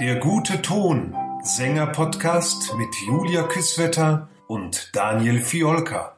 Der 0.00 0.16
gute 0.18 0.60
Ton, 0.60 1.14
Sänger-Podcast 1.44 2.74
mit 2.76 2.88
Julia 3.06 3.44
Küsswetter 3.44 4.28
und 4.48 4.90
Daniel 4.92 5.38
Fiolka. 5.38 6.16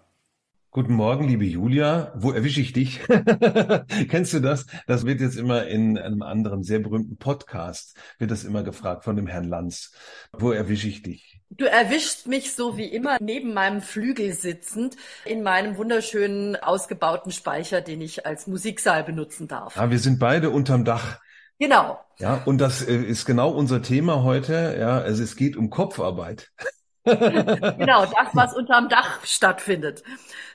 Guten 0.70 0.94
Morgen, 0.94 1.28
liebe 1.28 1.44
Julia. 1.44 2.10
Wo 2.16 2.32
erwische 2.32 2.62
ich 2.62 2.72
dich? 2.72 3.00
Kennst 4.08 4.32
du 4.32 4.40
das? 4.40 4.66
Das 4.86 5.04
wird 5.04 5.20
jetzt 5.20 5.36
immer 5.36 5.66
in 5.66 5.98
einem 5.98 6.22
anderen 6.22 6.62
sehr 6.62 6.78
berühmten 6.78 7.18
Podcast, 7.18 7.98
wird 8.18 8.30
das 8.30 8.44
immer 8.44 8.62
gefragt 8.62 9.04
von 9.04 9.14
dem 9.14 9.26
Herrn 9.26 9.44
Lanz. 9.44 9.92
Wo 10.32 10.52
erwische 10.52 10.88
ich 10.88 11.02
dich? 11.02 11.40
Du 11.50 11.66
erwischst 11.66 12.28
mich 12.28 12.54
so 12.54 12.78
wie 12.78 12.86
immer 12.86 13.18
neben 13.20 13.52
meinem 13.52 13.82
Flügel 13.82 14.32
sitzend 14.32 14.96
in 15.26 15.42
meinem 15.42 15.76
wunderschönen 15.76 16.56
ausgebauten 16.56 17.30
Speicher, 17.30 17.82
den 17.82 18.00
ich 18.00 18.24
als 18.24 18.46
Musiksaal 18.46 19.04
benutzen 19.04 19.48
darf. 19.48 19.76
Ja, 19.76 19.90
wir 19.90 19.98
sind 19.98 20.18
beide 20.18 20.48
unterm 20.48 20.86
Dach. 20.86 21.20
Genau. 21.58 21.98
Ja, 22.18 22.42
und 22.44 22.58
das 22.58 22.82
äh, 22.82 22.94
ist 22.96 23.26
genau 23.26 23.50
unser 23.50 23.82
Thema 23.82 24.22
heute. 24.22 24.76
Ja, 24.78 24.98
also 24.98 25.22
es 25.22 25.36
geht 25.36 25.56
um 25.56 25.70
Kopfarbeit. 25.70 26.50
genau, 27.04 28.04
das, 28.06 28.28
was 28.32 28.54
unterm 28.54 28.88
Dach 28.88 29.24
stattfindet. 29.24 30.02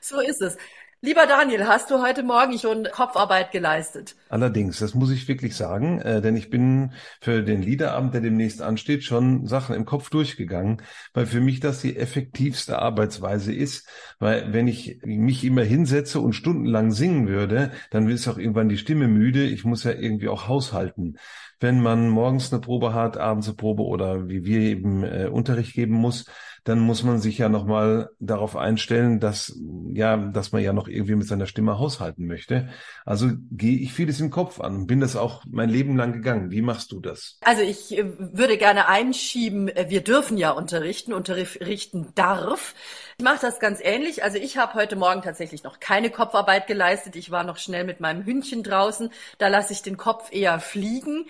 So 0.00 0.20
ist 0.20 0.42
es. 0.42 0.56
Lieber 1.04 1.26
Daniel, 1.26 1.66
hast 1.66 1.90
du 1.90 2.00
heute 2.00 2.22
Morgen 2.22 2.56
schon 2.60 2.86
Kopfarbeit 2.92 3.50
geleistet? 3.50 4.14
Allerdings, 4.28 4.78
das 4.78 4.94
muss 4.94 5.10
ich 5.10 5.26
wirklich 5.26 5.56
sagen, 5.56 6.00
äh, 6.00 6.20
denn 6.20 6.36
ich 6.36 6.48
bin 6.48 6.92
für 7.20 7.42
den 7.42 7.60
Liederabend, 7.60 8.14
der 8.14 8.20
demnächst 8.20 8.62
ansteht, 8.62 9.02
schon 9.02 9.48
Sachen 9.48 9.74
im 9.74 9.84
Kopf 9.84 10.10
durchgegangen, 10.10 10.80
weil 11.12 11.26
für 11.26 11.40
mich 11.40 11.58
das 11.58 11.80
die 11.80 11.96
effektivste 11.96 12.78
Arbeitsweise 12.78 13.52
ist, 13.52 13.88
weil 14.20 14.52
wenn 14.52 14.68
ich 14.68 15.00
mich 15.04 15.42
immer 15.42 15.64
hinsetze 15.64 16.20
und 16.20 16.34
stundenlang 16.34 16.92
singen 16.92 17.26
würde, 17.26 17.72
dann 17.90 18.08
ist 18.08 18.28
auch 18.28 18.38
irgendwann 18.38 18.68
die 18.68 18.78
Stimme 18.78 19.08
müde. 19.08 19.42
Ich 19.42 19.64
muss 19.64 19.82
ja 19.82 19.90
irgendwie 19.90 20.28
auch 20.28 20.46
haushalten. 20.46 21.18
Wenn 21.62 21.80
man 21.80 22.08
morgens 22.08 22.52
eine 22.52 22.60
Probe 22.60 22.94
hat, 22.94 23.16
abends 23.16 23.48
eine 23.48 23.56
Probe 23.56 23.82
oder 23.82 24.28
wie 24.28 24.44
wir 24.44 24.60
eben 24.60 25.02
äh, 25.04 25.28
Unterricht 25.30 25.74
geben 25.74 25.94
muss, 25.94 26.26
dann 26.64 26.78
muss 26.78 27.02
man 27.02 27.20
sich 27.20 27.38
ja 27.38 27.48
nochmal 27.48 28.10
darauf 28.20 28.56
einstellen, 28.56 29.18
dass, 29.18 29.58
ja, 29.92 30.16
dass 30.16 30.52
man 30.52 30.62
ja 30.62 30.72
noch 30.72 30.86
irgendwie 30.86 31.16
mit 31.16 31.26
seiner 31.26 31.46
Stimme 31.46 31.78
haushalten 31.78 32.26
möchte. 32.26 32.68
Also 33.04 33.30
gehe 33.50 33.78
ich 33.78 33.92
vieles 33.92 34.20
im 34.20 34.30
Kopf 34.30 34.60
an 34.60 34.86
bin 34.86 35.00
das 35.00 35.16
auch 35.16 35.42
mein 35.50 35.70
Leben 35.70 35.96
lang 35.96 36.12
gegangen. 36.12 36.50
Wie 36.50 36.60
machst 36.60 36.92
du 36.92 37.00
das? 37.00 37.38
Also 37.40 37.62
ich 37.62 37.96
äh, 37.96 38.04
würde 38.18 38.58
gerne 38.58 38.88
einschieben, 38.88 39.68
äh, 39.68 39.86
wir 39.88 40.02
dürfen 40.02 40.36
ja 40.36 40.50
unterrichten, 40.50 41.14
unterrichten 41.14 42.08
darf. 42.14 42.74
Ich 43.16 43.24
mache 43.24 43.38
das 43.40 43.58
ganz 43.58 43.80
ähnlich. 43.82 44.22
Also 44.22 44.36
ich 44.36 44.58
habe 44.58 44.74
heute 44.74 44.96
Morgen 44.96 45.22
tatsächlich 45.22 45.64
noch 45.64 45.80
keine 45.80 46.10
Kopfarbeit 46.10 46.66
geleistet. 46.66 47.16
Ich 47.16 47.30
war 47.30 47.42
noch 47.42 47.56
schnell 47.56 47.84
mit 47.84 48.00
meinem 48.00 48.24
Hündchen 48.26 48.62
draußen. 48.62 49.10
Da 49.38 49.48
lasse 49.48 49.72
ich 49.72 49.80
den 49.80 49.96
Kopf 49.96 50.30
eher 50.30 50.60
fliegen. 50.60 51.24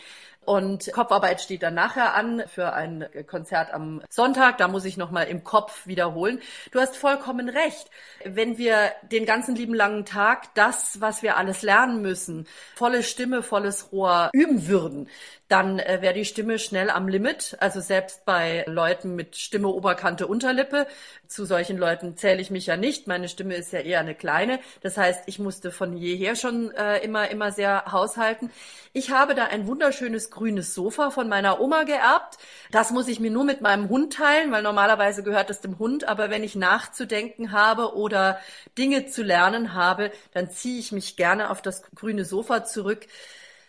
Und 0.44 0.92
Kopfarbeit 0.92 1.40
steht 1.40 1.62
dann 1.62 1.74
nachher 1.74 2.14
an 2.14 2.42
für 2.52 2.72
ein 2.72 3.06
Konzert 3.28 3.72
am 3.72 4.02
Sonntag. 4.10 4.58
Da 4.58 4.66
muss 4.66 4.84
ich 4.84 4.96
nochmal 4.96 5.28
im 5.28 5.44
Kopf 5.44 5.86
wiederholen. 5.86 6.40
Du 6.72 6.80
hast 6.80 6.96
vollkommen 6.96 7.48
recht. 7.48 7.90
Wenn 8.24 8.58
wir 8.58 8.90
den 9.10 9.24
ganzen 9.24 9.54
lieben 9.54 9.74
langen 9.74 10.04
Tag 10.04 10.52
das, 10.54 11.00
was 11.00 11.22
wir 11.22 11.36
alles 11.36 11.62
lernen 11.62 12.02
müssen, 12.02 12.48
volle 12.74 13.04
Stimme, 13.04 13.44
volles 13.44 13.92
Rohr 13.92 14.30
üben 14.32 14.66
würden, 14.66 15.08
dann 15.52 15.78
äh, 15.78 15.98
wäre 16.00 16.14
die 16.14 16.24
Stimme 16.24 16.58
schnell 16.58 16.88
am 16.88 17.08
Limit. 17.08 17.56
Also 17.60 17.80
selbst 17.80 18.24
bei 18.24 18.64
Leuten 18.66 19.14
mit 19.14 19.36
Stimme 19.36 19.68
Oberkante 19.68 20.26
Unterlippe, 20.26 20.86
zu 21.26 21.44
solchen 21.44 21.78
Leuten 21.78 22.16
zähle 22.16 22.40
ich 22.40 22.50
mich 22.50 22.66
ja 22.66 22.76
nicht. 22.76 23.06
Meine 23.06 23.28
Stimme 23.28 23.54
ist 23.54 23.72
ja 23.72 23.80
eher 23.80 24.00
eine 24.00 24.14
kleine. 24.14 24.60
Das 24.80 24.96
heißt, 24.96 25.24
ich 25.26 25.38
musste 25.38 25.70
von 25.70 25.96
jeher 25.96 26.36
schon 26.36 26.70
äh, 26.72 26.98
immer, 26.98 27.30
immer 27.30 27.52
sehr 27.52 27.84
haushalten. 27.92 28.50
Ich 28.94 29.10
habe 29.10 29.34
da 29.34 29.44
ein 29.44 29.66
wunderschönes 29.66 30.30
grünes 30.33 30.75
Sofa 30.75 31.11
von 31.11 31.28
meiner 31.28 31.61
Oma 31.61 31.84
geerbt. 31.84 32.38
Das 32.72 32.91
muss 32.91 33.06
ich 33.06 33.20
mir 33.20 33.30
nur 33.30 33.44
mit 33.44 33.61
meinem 33.61 33.88
Hund 33.88 34.14
teilen, 34.14 34.50
weil 34.50 34.62
normalerweise 34.62 35.22
gehört 35.22 35.50
es 35.50 35.61
dem 35.61 35.78
Hund. 35.78 36.08
Aber 36.08 36.30
wenn 36.30 36.42
ich 36.42 36.56
nachzudenken 36.56 37.52
habe 37.52 37.94
oder 37.94 38.41
Dinge 38.77 39.06
zu 39.06 39.22
lernen 39.22 39.75
habe, 39.75 40.10
dann 40.32 40.50
ziehe 40.50 40.81
ich 40.81 40.91
mich 40.91 41.16
gerne 41.16 41.50
auf 41.50 41.62
das 41.62 41.84
grüne 41.94 42.25
Sofa 42.25 42.65
zurück 42.65 43.06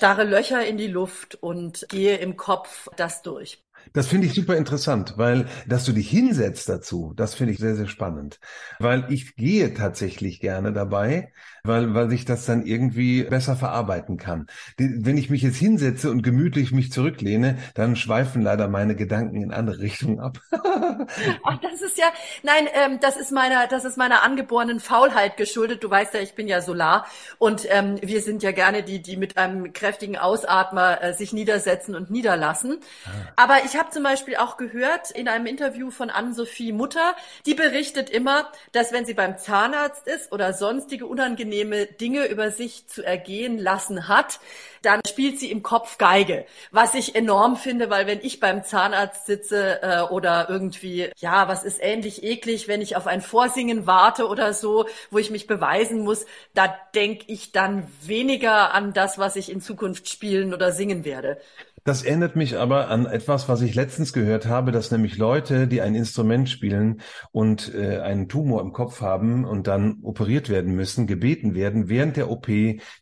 starre 0.04 0.26
Löcher 0.26 0.66
in 0.66 0.76
die 0.76 0.88
Luft 0.88 1.36
und 1.36 1.86
gehe 1.88 2.18
im 2.18 2.36
Kopf 2.36 2.90
das 2.98 3.22
durch. 3.22 3.64
Das 3.92 4.08
finde 4.08 4.28
ich 4.28 4.34
super 4.34 4.56
interessant, 4.56 5.16
weil 5.18 5.48
dass 5.68 5.86
du 5.86 5.92
dich 5.92 6.10
hinsetzt 6.10 6.70
dazu, 6.70 7.14
das 7.16 7.36
finde 7.36 7.54
ich 7.54 7.60
sehr, 7.60 7.76
sehr 7.76 7.88
spannend. 7.88 8.40
Weil 8.80 9.06
ich 9.10 9.36
gehe 9.36 9.74
tatsächlich 9.74 10.40
gerne 10.40 10.74
dabei, 10.74 11.32
weil, 11.66 11.94
weil 11.94 12.12
ich 12.12 12.26
das 12.26 12.46
dann 12.46 12.66
irgendwie 12.66 13.24
besser 13.24 13.56
verarbeiten 13.56 14.18
kann. 14.18 14.48
Wenn 14.78 15.18
ich 15.18 15.30
mich 15.30 15.42
jetzt 15.44 15.56
hinsetze 15.56 16.12
und 16.12 16.22
gemütlich 16.22 16.74
mich 16.74 16.92
zurücklehne, 16.92 17.58
dann 17.74 17.96
schweifen 17.96 18.42
leider 18.42 18.68
meine 18.68 18.96
Gedanken 18.96 19.42
in 19.42 19.54
andere 19.54 19.80
Richtungen 19.80 20.20
ab. 20.20 20.40
Ach, 20.52 21.60
das 21.62 21.82
ist 21.82 21.98
ja, 21.98 22.08
nein, 22.44 22.68
ähm, 22.74 23.00
das 23.00 23.16
ist 23.16 23.32
meiner, 23.32 23.68
das 23.68 23.86
ist 23.86 23.98
meiner 23.98 24.24
angeborenen 24.24 24.82
Faulheit 24.82 25.38
geschuldet. 25.38 25.84
Du 25.84 25.90
weißt 25.90 26.14
ja, 26.14 26.20
ich 26.20 26.36
bin 26.36 26.50
ja 26.50 26.62
Solar 26.62 27.06
und 27.38 27.66
ähm, 27.70 27.98
wir 28.02 28.22
sind 28.22 28.44
ja 28.44 28.52
gerne 28.52 28.84
die, 28.84 29.02
die 29.02 29.16
mit 29.16 29.38
einem 29.38 29.72
kräftigen 29.72 30.18
Ausatmer 30.18 31.02
äh, 31.02 31.14
sich 31.14 31.32
niedersetzen 31.32 31.96
und 31.96 32.12
niederlassen. 32.12 32.80
Ah. 33.06 33.10
Aber 33.38 33.56
ich 33.66 33.73
habe 33.78 33.90
zum 33.90 34.04
Beispiel 34.04 34.38
auch 34.38 34.58
gehört 34.58 35.12
in 35.12 35.28
einem 35.28 35.46
Interview 35.46 35.92
von 35.92 36.10
Ann-Sophie 36.10 36.72
Mutter, 36.72 37.16
die 37.46 37.54
berichtet 37.54 38.10
immer, 38.10 38.52
dass 38.72 38.92
wenn 38.92 39.06
sie 39.06 39.14
beim 39.14 39.38
Zahnarzt 39.38 40.08
ist 40.08 40.32
oder 40.32 40.54
sonstige 40.54 41.06
unangenehme 41.06 41.44
unangenehme 41.44 41.86
Dinge 41.86 42.26
über 42.28 42.52
sich 42.52 42.88
zu 42.88 43.04
ergehen 43.04 43.58
lassen 43.58 44.08
hat, 44.08 44.40
dann 44.82 45.02
spielt 45.08 45.40
sie 45.40 45.50
im 45.50 45.64
Kopf 45.64 45.98
Geige, 45.98 46.46
was 46.72 46.94
ich 46.94 47.16
enorm 47.16 47.56
finde, 47.56 47.90
weil 47.90 48.08
wenn 48.08 48.20
ich 48.22 48.40
beim 48.40 48.64
Zahnarzt 48.64 49.26
sitze 49.26 49.82
äh, 49.82 50.02
oder 50.02 50.48
irgendwie, 50.50 51.10
ja, 51.18 51.48
was 51.48 51.64
ist 51.64 51.82
ähnlich 51.82 52.24
eklig, 52.24 52.68
wenn 52.68 52.82
ich 52.82 52.96
auf 52.96 53.08
ein 53.08 53.22
Vorsingen 53.22 53.88
warte 53.88 54.28
oder 54.28 54.54
so, 54.54 54.86
wo 55.10 55.18
ich 55.18 55.32
mich 55.32 55.48
beweisen 55.48 56.04
muss, 56.04 56.26
da 56.54 56.76
denke 56.96 57.26
ich 57.28 57.52
dann 57.52 57.88
weniger 58.02 58.74
an 58.74 58.94
das, 58.94 59.18
was 59.18 59.36
ich 59.36 59.50
in 59.50 59.62
Zukunft 59.62 60.10
spielen 60.10 60.54
oder 60.54 60.72
singen 60.72 61.06
werde. 61.06 61.40
Das 61.84 62.04
erinnert 62.04 62.36
mich 62.38 62.58
aber 62.58 62.90
an 62.90 63.06
etwas, 63.06 63.50
was 63.50 63.62
ich 63.62 63.76
letztens 63.76 64.14
gehört 64.14 64.46
habe, 64.46 64.72
dass 64.72 64.92
nämlich 64.92 65.18
Leute, 65.18 65.68
die 65.68 65.82
ein 65.82 65.96
Instrument 65.96 66.50
spielen 66.50 67.02
und 67.32 67.74
äh, 67.74 68.00
einen 68.00 68.30
Tumor 68.30 68.62
im 68.62 68.72
Kopf 68.72 69.02
haben 69.02 69.44
und 69.44 69.68
dann 69.68 70.00
operiert 70.02 70.50
werden 70.50 70.76
müssen, 70.76 71.08
gebeten 71.08 71.56
werden, 71.56 71.90
während 71.90 72.16
der 72.16 72.30
OP 72.30 72.48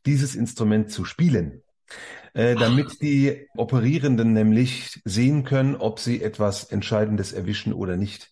dieses 0.06 0.36
Instrument 0.36 0.90
zu 0.90 1.06
spielen. 1.06 1.62
Äh, 2.34 2.56
damit 2.56 3.02
die 3.02 3.48
Operierenden 3.58 4.32
nämlich 4.32 5.02
sehen 5.04 5.44
können, 5.44 5.76
ob 5.76 6.00
sie 6.00 6.24
etwas 6.24 6.64
Entscheidendes 6.64 7.34
erwischen 7.34 7.74
oder 7.74 7.98
nicht. 7.98 8.32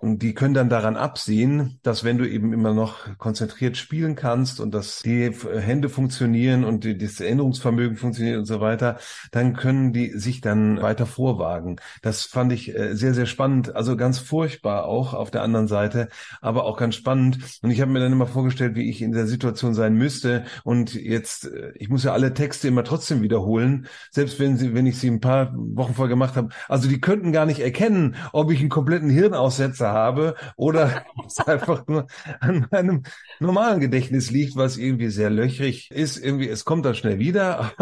Und 0.00 0.22
die 0.22 0.32
können 0.32 0.54
dann 0.54 0.70
daran 0.70 0.96
absehen, 0.96 1.78
dass 1.82 2.04
wenn 2.04 2.16
du 2.16 2.26
eben 2.26 2.54
immer 2.54 2.72
noch 2.72 3.18
konzentriert 3.18 3.76
spielen 3.76 4.16
kannst 4.16 4.58
und 4.58 4.72
dass 4.72 5.00
die 5.00 5.30
Hände 5.30 5.90
funktionieren 5.90 6.64
und 6.64 6.84
die, 6.84 6.96
das 6.96 7.20
Erinnerungsvermögen 7.20 7.98
funktioniert 7.98 8.38
und 8.38 8.46
so 8.46 8.62
weiter, 8.62 8.98
dann 9.30 9.54
können 9.54 9.92
die 9.92 10.18
sich 10.18 10.40
dann 10.40 10.80
weiter 10.80 11.04
vorwagen. 11.04 11.76
Das 12.00 12.24
fand 12.24 12.50
ich 12.52 12.74
äh, 12.74 12.94
sehr, 12.94 13.12
sehr 13.12 13.26
spannend. 13.26 13.76
Also 13.76 13.94
ganz 13.94 14.18
furchtbar 14.18 14.86
auch 14.86 15.12
auf 15.12 15.30
der 15.30 15.42
anderen 15.42 15.68
Seite, 15.68 16.08
aber 16.40 16.64
auch 16.64 16.78
ganz 16.78 16.94
spannend. 16.94 17.38
Und 17.60 17.70
ich 17.70 17.82
habe 17.82 17.92
mir 17.92 18.00
dann 18.00 18.12
immer 18.12 18.26
vorgestellt, 18.26 18.76
wie 18.76 18.88
ich 18.88 19.02
in 19.02 19.12
der 19.12 19.26
Situation 19.26 19.74
sein 19.74 19.94
müsste. 19.94 20.44
Und 20.64 20.94
jetzt, 20.94 21.44
äh, 21.44 21.72
ich 21.74 21.90
muss 21.90 22.04
ja 22.04 22.14
alle 22.14 22.32
Texte 22.32 22.68
immer 22.68 22.84
trotzdem 22.84 23.20
wiederholen, 23.20 23.86
selbst 24.10 24.40
wenn 24.40 24.56
sie, 24.56 24.72
wenn 24.72 24.86
ich 24.86 24.98
sie 24.98 25.10
ein 25.10 25.20
paar 25.20 25.52
Wochen 25.54 25.92
vorher 25.92 26.08
gemacht 26.08 26.36
habe. 26.36 26.48
Also 26.68 26.88
die 26.88 27.02
könnten 27.02 27.32
gar 27.32 27.44
nicht 27.44 27.60
erkennen, 27.60 28.16
ob 28.32 28.50
ich 28.50 28.60
einen 28.60 28.70
kompletten 28.70 29.10
Hirnaussetzer 29.10 29.89
habe 29.92 30.34
oder 30.56 31.04
es 31.26 31.38
einfach 31.38 31.86
nur 31.86 32.06
an 32.40 32.66
meinem 32.70 33.02
normalen 33.38 33.80
Gedächtnis 33.80 34.30
liegt, 34.30 34.56
was 34.56 34.76
irgendwie 34.76 35.08
sehr 35.10 35.30
löchrig 35.30 35.90
ist. 35.90 36.16
Irgendwie, 36.16 36.48
es 36.48 36.64
kommt 36.64 36.84
dann 36.84 36.94
schnell 36.94 37.18
wieder. 37.18 37.72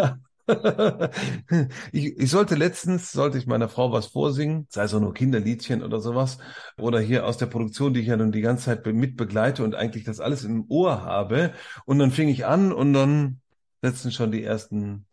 ich, 1.92 2.18
ich 2.18 2.30
sollte 2.30 2.54
letztens, 2.54 3.12
sollte 3.12 3.38
ich 3.38 3.46
meiner 3.46 3.68
Frau 3.68 3.92
was 3.92 4.06
vorsingen, 4.06 4.66
sei 4.70 4.84
es 4.84 4.94
auch 4.94 5.00
nur 5.00 5.14
Kinderliedchen 5.14 5.82
oder 5.82 6.00
sowas, 6.00 6.38
oder 6.78 7.00
hier 7.00 7.26
aus 7.26 7.36
der 7.36 7.46
Produktion, 7.46 7.92
die 7.92 8.00
ich 8.00 8.06
ja 8.06 8.16
nun 8.16 8.32
die 8.32 8.40
ganze 8.40 8.66
Zeit 8.66 8.86
mit 8.86 9.16
begleite 9.16 9.62
und 9.64 9.74
eigentlich 9.74 10.04
das 10.04 10.20
alles 10.20 10.44
im 10.44 10.64
Ohr 10.68 11.02
habe. 11.02 11.52
Und 11.84 11.98
dann 11.98 12.10
fing 12.10 12.28
ich 12.28 12.46
an 12.46 12.72
und 12.72 12.92
dann 12.94 13.40
setzten 13.82 14.10
schon 14.10 14.32
die 14.32 14.42
ersten 14.42 15.06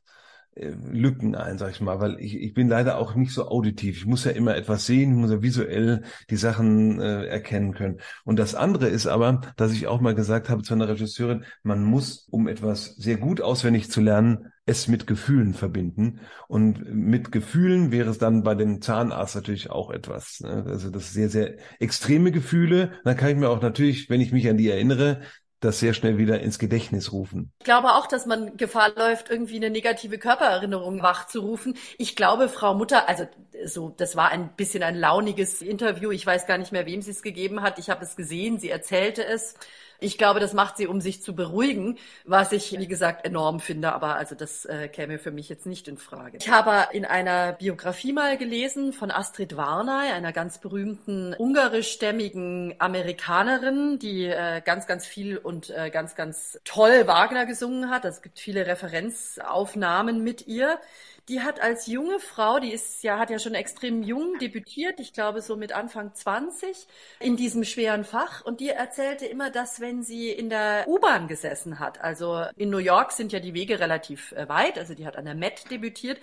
Lücken 0.55 1.35
ein, 1.35 1.57
sag 1.57 1.71
ich 1.71 1.81
mal, 1.81 1.99
weil 1.99 2.17
ich, 2.19 2.39
ich 2.39 2.53
bin 2.53 2.69
leider 2.69 2.97
auch 2.97 3.15
nicht 3.15 3.33
so 3.33 3.47
auditiv. 3.47 3.97
Ich 3.97 4.05
muss 4.05 4.23
ja 4.23 4.31
immer 4.31 4.55
etwas 4.55 4.85
sehen, 4.85 5.15
muss 5.15 5.31
ja 5.31 5.41
visuell 5.41 6.03
die 6.29 6.37
Sachen 6.37 7.01
äh, 7.01 7.25
erkennen 7.25 7.73
können. 7.73 7.99
Und 8.23 8.39
das 8.39 8.55
andere 8.55 8.87
ist 8.87 9.05
aber, 9.05 9.41
dass 9.57 9.73
ich 9.73 9.87
auch 9.87 9.99
mal 9.99 10.15
gesagt 10.15 10.49
habe 10.49 10.63
zu 10.63 10.73
einer 10.73 10.87
Regisseurin, 10.87 11.43
man 11.63 11.83
muss, 11.83 12.27
um 12.31 12.47
etwas 12.47 12.95
sehr 12.95 13.17
gut 13.17 13.41
auswendig 13.41 13.91
zu 13.91 13.99
lernen, 13.99 14.51
es 14.65 14.87
mit 14.87 15.07
Gefühlen 15.07 15.53
verbinden. 15.53 16.21
Und 16.47 16.89
mit 16.89 17.31
Gefühlen 17.31 17.91
wäre 17.91 18.09
es 18.09 18.17
dann 18.17 18.43
bei 18.43 18.55
dem 18.55 18.81
Zahnarzt 18.81 19.35
natürlich 19.35 19.69
auch 19.69 19.91
etwas. 19.91 20.39
Ne? 20.39 20.65
Also 20.67 20.89
das 20.89 21.13
sehr, 21.13 21.29
sehr 21.29 21.55
extreme 21.79 22.31
Gefühle. 22.31 22.93
Dann 23.03 23.17
kann 23.17 23.29
ich 23.29 23.35
mir 23.35 23.49
auch 23.49 23.61
natürlich, 23.61 24.09
wenn 24.09 24.21
ich 24.21 24.31
mich 24.31 24.49
an 24.49 24.57
die 24.57 24.69
erinnere, 24.69 25.21
das 25.65 25.79
sehr 25.79 25.93
schnell 25.93 26.17
wieder 26.17 26.39
ins 26.39 26.59
Gedächtnis 26.59 27.11
rufen. 27.11 27.51
Ich 27.59 27.65
glaube 27.65 27.89
auch, 27.89 28.07
dass 28.07 28.25
man 28.25 28.55
Gefahr 28.57 28.91
läuft, 28.95 29.29
irgendwie 29.29 29.57
eine 29.57 29.69
negative 29.69 30.17
Körpererinnerung 30.17 31.01
wachzurufen. 31.01 31.75
Ich 31.97 32.15
glaube, 32.15 32.47
Frau 32.49 32.73
Mutter, 32.73 33.09
also 33.09 33.27
so, 33.65 33.89
das 33.89 34.15
war 34.15 34.29
ein 34.29 34.49
bisschen 34.55 34.83
ein 34.83 34.95
launiges 34.95 35.61
Interview. 35.61 36.11
Ich 36.11 36.25
weiß 36.25 36.47
gar 36.47 36.57
nicht 36.57 36.71
mehr, 36.71 36.85
wem 36.85 37.01
sie 37.01 37.11
es 37.11 37.21
gegeben 37.21 37.61
hat. 37.61 37.79
Ich 37.79 37.89
habe 37.89 38.03
es 38.03 38.15
gesehen, 38.15 38.59
sie 38.59 38.69
erzählte 38.69 39.25
es. 39.25 39.55
Ich 39.99 40.17
glaube, 40.17 40.39
das 40.39 40.53
macht 40.53 40.77
sie, 40.77 40.87
um 40.87 41.01
sich 41.01 41.21
zu 41.21 41.35
beruhigen, 41.35 41.97
was 42.25 42.51
ich, 42.51 42.77
wie 42.77 42.87
gesagt, 42.87 43.25
enorm 43.25 43.59
finde. 43.59 43.93
Aber 43.93 44.15
also 44.15 44.35
das 44.35 44.65
äh, 44.65 44.87
käme 44.87 45.19
für 45.19 45.31
mich 45.31 45.49
jetzt 45.49 45.65
nicht 45.65 45.87
in 45.87 45.97
Frage. 45.97 46.37
Ich 46.37 46.49
habe 46.49 46.93
in 46.93 47.05
einer 47.05 47.53
Biografie 47.53 48.13
mal 48.13 48.37
gelesen 48.37 48.93
von 48.93 49.11
Astrid 49.11 49.57
Varnay, 49.57 50.11
einer 50.11 50.33
ganz 50.33 50.59
berühmten 50.59 51.33
ungarischstämmigen 51.33 52.75
Amerikanerin, 52.79 53.99
die 53.99 54.25
äh, 54.25 54.61
ganz, 54.63 54.87
ganz 54.87 55.05
viel 55.05 55.37
und 55.37 55.69
äh, 55.69 55.89
ganz, 55.89 56.15
ganz 56.15 56.59
toll 56.63 57.07
Wagner 57.07 57.45
gesungen 57.45 57.89
hat. 57.89 58.05
Es 58.05 58.21
gibt 58.21 58.39
viele 58.39 58.67
Referenzaufnahmen 58.67 60.23
mit 60.23 60.47
ihr. 60.47 60.79
Die 61.27 61.41
hat 61.41 61.59
als 61.59 61.87
junge 61.87 62.19
Frau, 62.19 62.59
die 62.59 62.71
ist 62.71 63.01
ja, 63.03 63.17
hat 63.17 63.31
ja 63.31 63.39
schon 63.39 63.55
extrem 63.55 64.03
jung 64.03 64.37
debütiert, 64.37 64.99
ich 64.99 65.11
glaube 65.11 65.41
so 65.41 65.55
mit 65.55 65.71
Anfang 65.71 66.13
20 66.13 66.87
in 67.19 67.35
diesem 67.35 67.63
schweren 67.63 68.03
Fach. 68.03 68.45
Und 68.45 68.59
die 68.59 68.69
erzählte 68.69 69.25
immer, 69.25 69.49
dass 69.49 69.79
wenn 69.79 70.03
sie 70.03 70.29
in 70.29 70.51
der 70.51 70.87
U-Bahn 70.87 71.27
gesessen 71.27 71.79
hat, 71.79 71.99
also 71.99 72.45
in 72.57 72.69
New 72.69 72.77
York 72.77 73.11
sind 73.11 73.31
ja 73.31 73.39
die 73.39 73.55
Wege 73.55 73.79
relativ 73.79 74.33
äh, 74.33 74.47
weit, 74.47 74.77
also 74.77 74.93
die 74.93 75.07
hat 75.07 75.17
an 75.17 75.25
der 75.25 75.33
Met 75.33 75.71
debütiert, 75.71 76.19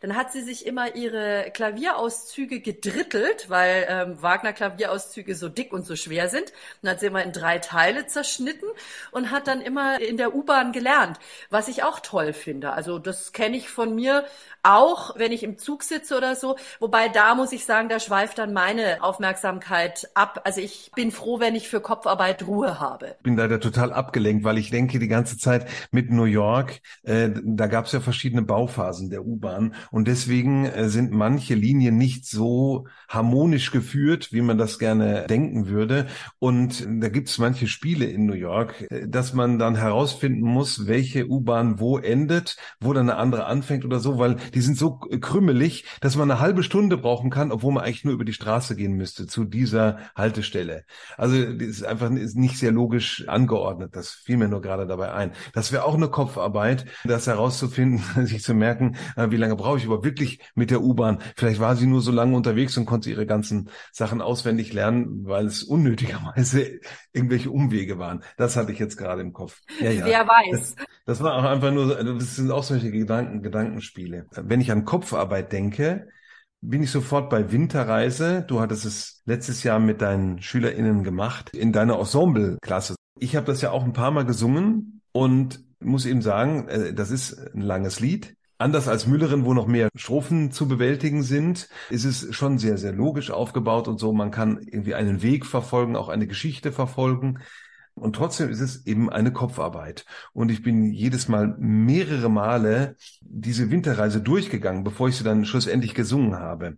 dann 0.00 0.14
hat 0.14 0.30
sie 0.30 0.42
sich 0.42 0.66
immer 0.66 0.94
ihre 0.94 1.50
Klavierauszüge 1.52 2.60
gedrittelt, 2.60 3.50
weil 3.50 3.86
ähm, 3.88 4.22
Wagner 4.22 4.52
Klavierauszüge 4.52 5.34
so 5.34 5.48
dick 5.48 5.72
und 5.72 5.84
so 5.84 5.96
schwer 5.96 6.28
sind. 6.28 6.52
Und 6.80 6.90
hat 6.90 7.00
sie 7.00 7.06
immer 7.06 7.24
in 7.24 7.32
drei 7.32 7.58
Teile 7.58 8.06
zerschnitten 8.06 8.68
und 9.10 9.32
hat 9.32 9.48
dann 9.48 9.60
immer 9.60 10.00
in 10.00 10.16
der 10.16 10.32
U-Bahn 10.32 10.70
gelernt, 10.70 11.18
was 11.50 11.66
ich 11.66 11.82
auch 11.82 11.98
toll 11.98 12.32
finde. 12.32 12.72
Also 12.72 13.00
das 13.00 13.32
kenne 13.32 13.56
ich 13.56 13.68
von 13.68 13.96
mir 13.96 14.24
auch 14.62 15.16
wenn 15.18 15.32
ich 15.32 15.42
im 15.42 15.58
Zug 15.58 15.82
sitze 15.82 16.16
oder 16.16 16.34
so. 16.34 16.56
Wobei 16.80 17.08
da 17.08 17.34
muss 17.34 17.52
ich 17.52 17.64
sagen, 17.64 17.88
da 17.88 18.00
schweift 18.00 18.38
dann 18.38 18.52
meine 18.52 19.02
Aufmerksamkeit 19.02 20.08
ab. 20.14 20.40
Also 20.44 20.60
ich 20.60 20.90
bin 20.94 21.12
froh, 21.12 21.38
wenn 21.38 21.54
ich 21.54 21.68
für 21.68 21.80
Kopfarbeit 21.80 22.46
Ruhe 22.46 22.80
habe. 22.80 23.16
Bin 23.22 23.36
leider 23.36 23.60
total 23.60 23.92
abgelenkt, 23.92 24.44
weil 24.44 24.58
ich 24.58 24.70
denke 24.70 24.98
die 24.98 25.08
ganze 25.08 25.38
Zeit 25.38 25.68
mit 25.90 26.10
New 26.10 26.24
York, 26.24 26.80
äh, 27.02 27.30
da 27.42 27.66
gab 27.66 27.86
es 27.86 27.92
ja 27.92 28.00
verschiedene 28.00 28.42
Bauphasen 28.42 29.10
der 29.10 29.26
U-Bahn 29.26 29.74
und 29.90 30.08
deswegen 30.08 30.64
äh, 30.64 30.88
sind 30.88 31.12
manche 31.12 31.54
Linien 31.54 31.98
nicht 31.98 32.26
so 32.26 32.86
harmonisch 33.08 33.70
geführt, 33.70 34.32
wie 34.32 34.40
man 34.40 34.58
das 34.58 34.78
gerne 34.78 35.26
denken 35.28 35.68
würde. 35.68 36.06
Und 36.38 36.86
da 36.88 37.08
gibt 37.08 37.28
es 37.28 37.38
manche 37.38 37.66
Spiele 37.66 38.06
in 38.06 38.26
New 38.26 38.34
York, 38.34 38.86
äh, 38.90 39.06
dass 39.06 39.34
man 39.34 39.58
dann 39.58 39.76
herausfinden 39.76 40.42
muss, 40.42 40.86
welche 40.86 41.28
U-Bahn 41.28 41.80
wo 41.80 41.98
endet, 41.98 42.56
wo 42.80 42.92
dann 42.92 43.10
eine 43.10 43.18
andere 43.18 43.46
anfängt 43.46 43.84
oder 43.84 44.00
so, 44.00 44.18
weil 44.18 44.33
die 44.54 44.60
sind 44.60 44.76
so 44.76 44.98
krümmelig, 44.98 45.84
dass 46.00 46.16
man 46.16 46.30
eine 46.30 46.40
halbe 46.40 46.62
Stunde 46.62 46.96
brauchen 46.96 47.30
kann, 47.30 47.52
obwohl 47.52 47.72
man 47.72 47.84
eigentlich 47.84 48.04
nur 48.04 48.14
über 48.14 48.24
die 48.24 48.32
Straße 48.32 48.76
gehen 48.76 48.92
müsste 48.92 49.26
zu 49.26 49.44
dieser 49.44 49.98
Haltestelle. 50.14 50.84
Also 51.16 51.36
das 51.36 51.68
ist 51.68 51.84
einfach 51.84 52.10
ist 52.10 52.36
nicht 52.36 52.58
sehr 52.58 52.72
logisch 52.72 53.24
angeordnet. 53.28 53.96
Das 53.96 54.10
fiel 54.10 54.36
mir 54.36 54.48
nur 54.48 54.60
gerade 54.60 54.86
dabei 54.86 55.12
ein. 55.12 55.32
Das 55.52 55.72
wäre 55.72 55.84
auch 55.84 55.94
eine 55.94 56.08
Kopfarbeit, 56.08 56.86
das 57.04 57.26
herauszufinden, 57.26 58.02
sich 58.26 58.42
zu 58.42 58.54
merken, 58.54 58.96
äh, 59.16 59.30
wie 59.30 59.36
lange 59.36 59.56
brauche 59.56 59.78
ich 59.78 59.84
überhaupt 59.84 60.04
wirklich 60.04 60.40
mit 60.54 60.70
der 60.70 60.82
U-Bahn. 60.82 61.18
Vielleicht 61.36 61.60
war 61.60 61.76
sie 61.76 61.86
nur 61.86 62.00
so 62.00 62.12
lange 62.12 62.36
unterwegs 62.36 62.76
und 62.76 62.86
konnte 62.86 63.10
ihre 63.10 63.26
ganzen 63.26 63.70
Sachen 63.92 64.20
auswendig 64.20 64.72
lernen, 64.72 65.26
weil 65.26 65.46
es 65.46 65.62
unnötigerweise 65.62 66.80
irgendwelche 67.12 67.50
Umwege 67.50 67.98
waren. 67.98 68.22
Das 68.36 68.56
hatte 68.56 68.72
ich 68.72 68.78
jetzt 68.78 68.96
gerade 68.96 69.22
im 69.22 69.32
Kopf. 69.32 69.60
Ja, 69.80 69.90
ja. 69.90 70.04
Wer 70.04 70.26
weiß. 70.26 70.74
Das, 70.74 70.86
das 71.04 71.22
war 71.22 71.34
auch 71.34 71.44
einfach 71.44 71.72
nur, 71.72 72.02
das 72.02 72.36
sind 72.36 72.50
auch 72.50 72.62
solche 72.62 72.90
Gedanken, 72.90 73.42
Gedankenspiele 73.42 74.23
wenn 74.30 74.60
ich 74.60 74.70
an 74.72 74.84
Kopfarbeit 74.84 75.52
denke, 75.52 76.08
bin 76.60 76.82
ich 76.82 76.90
sofort 76.90 77.30
bei 77.30 77.52
Winterreise. 77.52 78.44
Du 78.46 78.60
hattest 78.60 78.84
es 78.84 79.22
letztes 79.26 79.62
Jahr 79.62 79.78
mit 79.78 80.00
deinen 80.00 80.40
SchülerInnen 80.40 81.04
gemacht 81.04 81.50
in 81.54 81.72
deiner 81.72 81.98
Ensemble-Klasse. 81.98 82.94
Ich 83.18 83.36
habe 83.36 83.46
das 83.46 83.60
ja 83.60 83.70
auch 83.70 83.84
ein 83.84 83.92
paar 83.92 84.10
Mal 84.10 84.24
gesungen 84.24 85.02
und 85.12 85.62
muss 85.80 86.06
eben 86.06 86.22
sagen, 86.22 86.68
äh, 86.68 86.94
das 86.94 87.10
ist 87.10 87.38
ein 87.54 87.60
langes 87.60 88.00
Lied. 88.00 88.34
Anders 88.56 88.88
als 88.88 89.06
Müllerin, 89.06 89.44
wo 89.44 89.52
noch 89.52 89.66
mehr 89.66 89.88
Strophen 89.96 90.52
zu 90.52 90.68
bewältigen 90.68 91.22
sind, 91.22 91.68
ist 91.90 92.04
es 92.04 92.34
schon 92.34 92.58
sehr, 92.58 92.78
sehr 92.78 92.92
logisch 92.92 93.30
aufgebaut 93.30 93.88
und 93.88 93.98
so. 93.98 94.12
Man 94.12 94.30
kann 94.30 94.58
irgendwie 94.62 94.94
einen 94.94 95.22
Weg 95.22 95.44
verfolgen, 95.44 95.96
auch 95.96 96.08
eine 96.08 96.26
Geschichte 96.26 96.72
verfolgen. 96.72 97.40
Und 97.94 98.16
trotzdem 98.16 98.50
ist 98.50 98.60
es 98.60 98.86
eben 98.86 99.08
eine 99.08 99.32
Kopfarbeit. 99.32 100.04
Und 100.32 100.50
ich 100.50 100.62
bin 100.62 100.92
jedes 100.92 101.28
Mal 101.28 101.54
mehrere 101.58 102.28
Male 102.28 102.96
diese 103.20 103.70
Winterreise 103.70 104.20
durchgegangen, 104.20 104.82
bevor 104.82 105.08
ich 105.08 105.16
sie 105.16 105.24
dann 105.24 105.44
schlussendlich 105.44 105.94
gesungen 105.94 106.36
habe. 106.36 106.76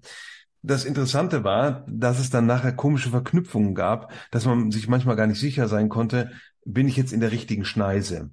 Das 0.62 0.84
Interessante 0.84 1.44
war, 1.44 1.86
dass 1.88 2.18
es 2.18 2.30
dann 2.30 2.46
nachher 2.46 2.72
komische 2.72 3.10
Verknüpfungen 3.10 3.74
gab, 3.74 4.12
dass 4.30 4.44
man 4.46 4.70
sich 4.70 4.88
manchmal 4.88 5.16
gar 5.16 5.26
nicht 5.26 5.40
sicher 5.40 5.68
sein 5.68 5.88
konnte, 5.88 6.32
bin 6.64 6.88
ich 6.88 6.96
jetzt 6.96 7.12
in 7.12 7.20
der 7.20 7.32
richtigen 7.32 7.64
Schneise. 7.64 8.30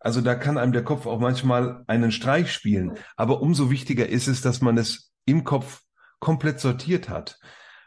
Also 0.00 0.20
da 0.20 0.34
kann 0.34 0.58
einem 0.58 0.72
der 0.72 0.84
Kopf 0.84 1.06
auch 1.06 1.18
manchmal 1.18 1.82
einen 1.86 2.12
Streich 2.12 2.52
spielen. 2.52 2.92
Aber 3.16 3.40
umso 3.40 3.70
wichtiger 3.70 4.08
ist 4.08 4.28
es, 4.28 4.40
dass 4.40 4.60
man 4.60 4.76
es 4.76 5.12
im 5.24 5.44
Kopf 5.44 5.82
komplett 6.20 6.60
sortiert 6.60 7.08
hat. 7.08 7.38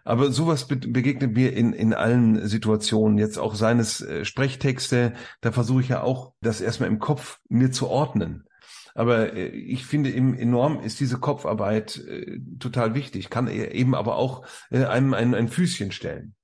Aber 0.04 0.32
sowas 0.32 0.68
be 0.68 0.78
begegnet 0.78 1.34
mir 1.34 1.54
in, 1.54 1.74
in 1.74 1.94
allen 1.94 2.48
Situationen. 2.48 3.18
Jetzt 3.18 3.38
auch 3.38 3.56
seines 3.56 4.02
äh, 4.02 4.26
Sprechtexte, 4.26 5.14
da 5.42 5.52
versuche 5.52 5.82
ich 5.82 5.90
ja 5.90 6.02
auch, 6.02 6.34
das 6.42 6.62
erstmal 6.62 6.90
im 6.90 7.00
Kopf 7.00 7.40
mir 7.50 7.72
zu 7.72 7.88
ordnen. 7.88 8.46
Aber 8.96 9.34
äh, 9.34 9.48
ich 9.48 9.86
finde 9.86 10.12
eben 10.12 10.38
enorm 10.38 10.82
ist 10.82 11.00
diese 11.00 11.20
Kopfarbeit 11.20 11.98
äh, 11.98 12.40
total 12.60 12.96
wichtig, 12.96 13.30
kann 13.30 13.48
eben 13.48 13.96
aber 13.96 14.16
auch 14.18 14.46
äh, 14.72 14.86
einem 14.86 15.14
ein, 15.14 15.36
ein 15.36 15.48
Füßchen 15.48 15.92
stellen. 15.92 16.36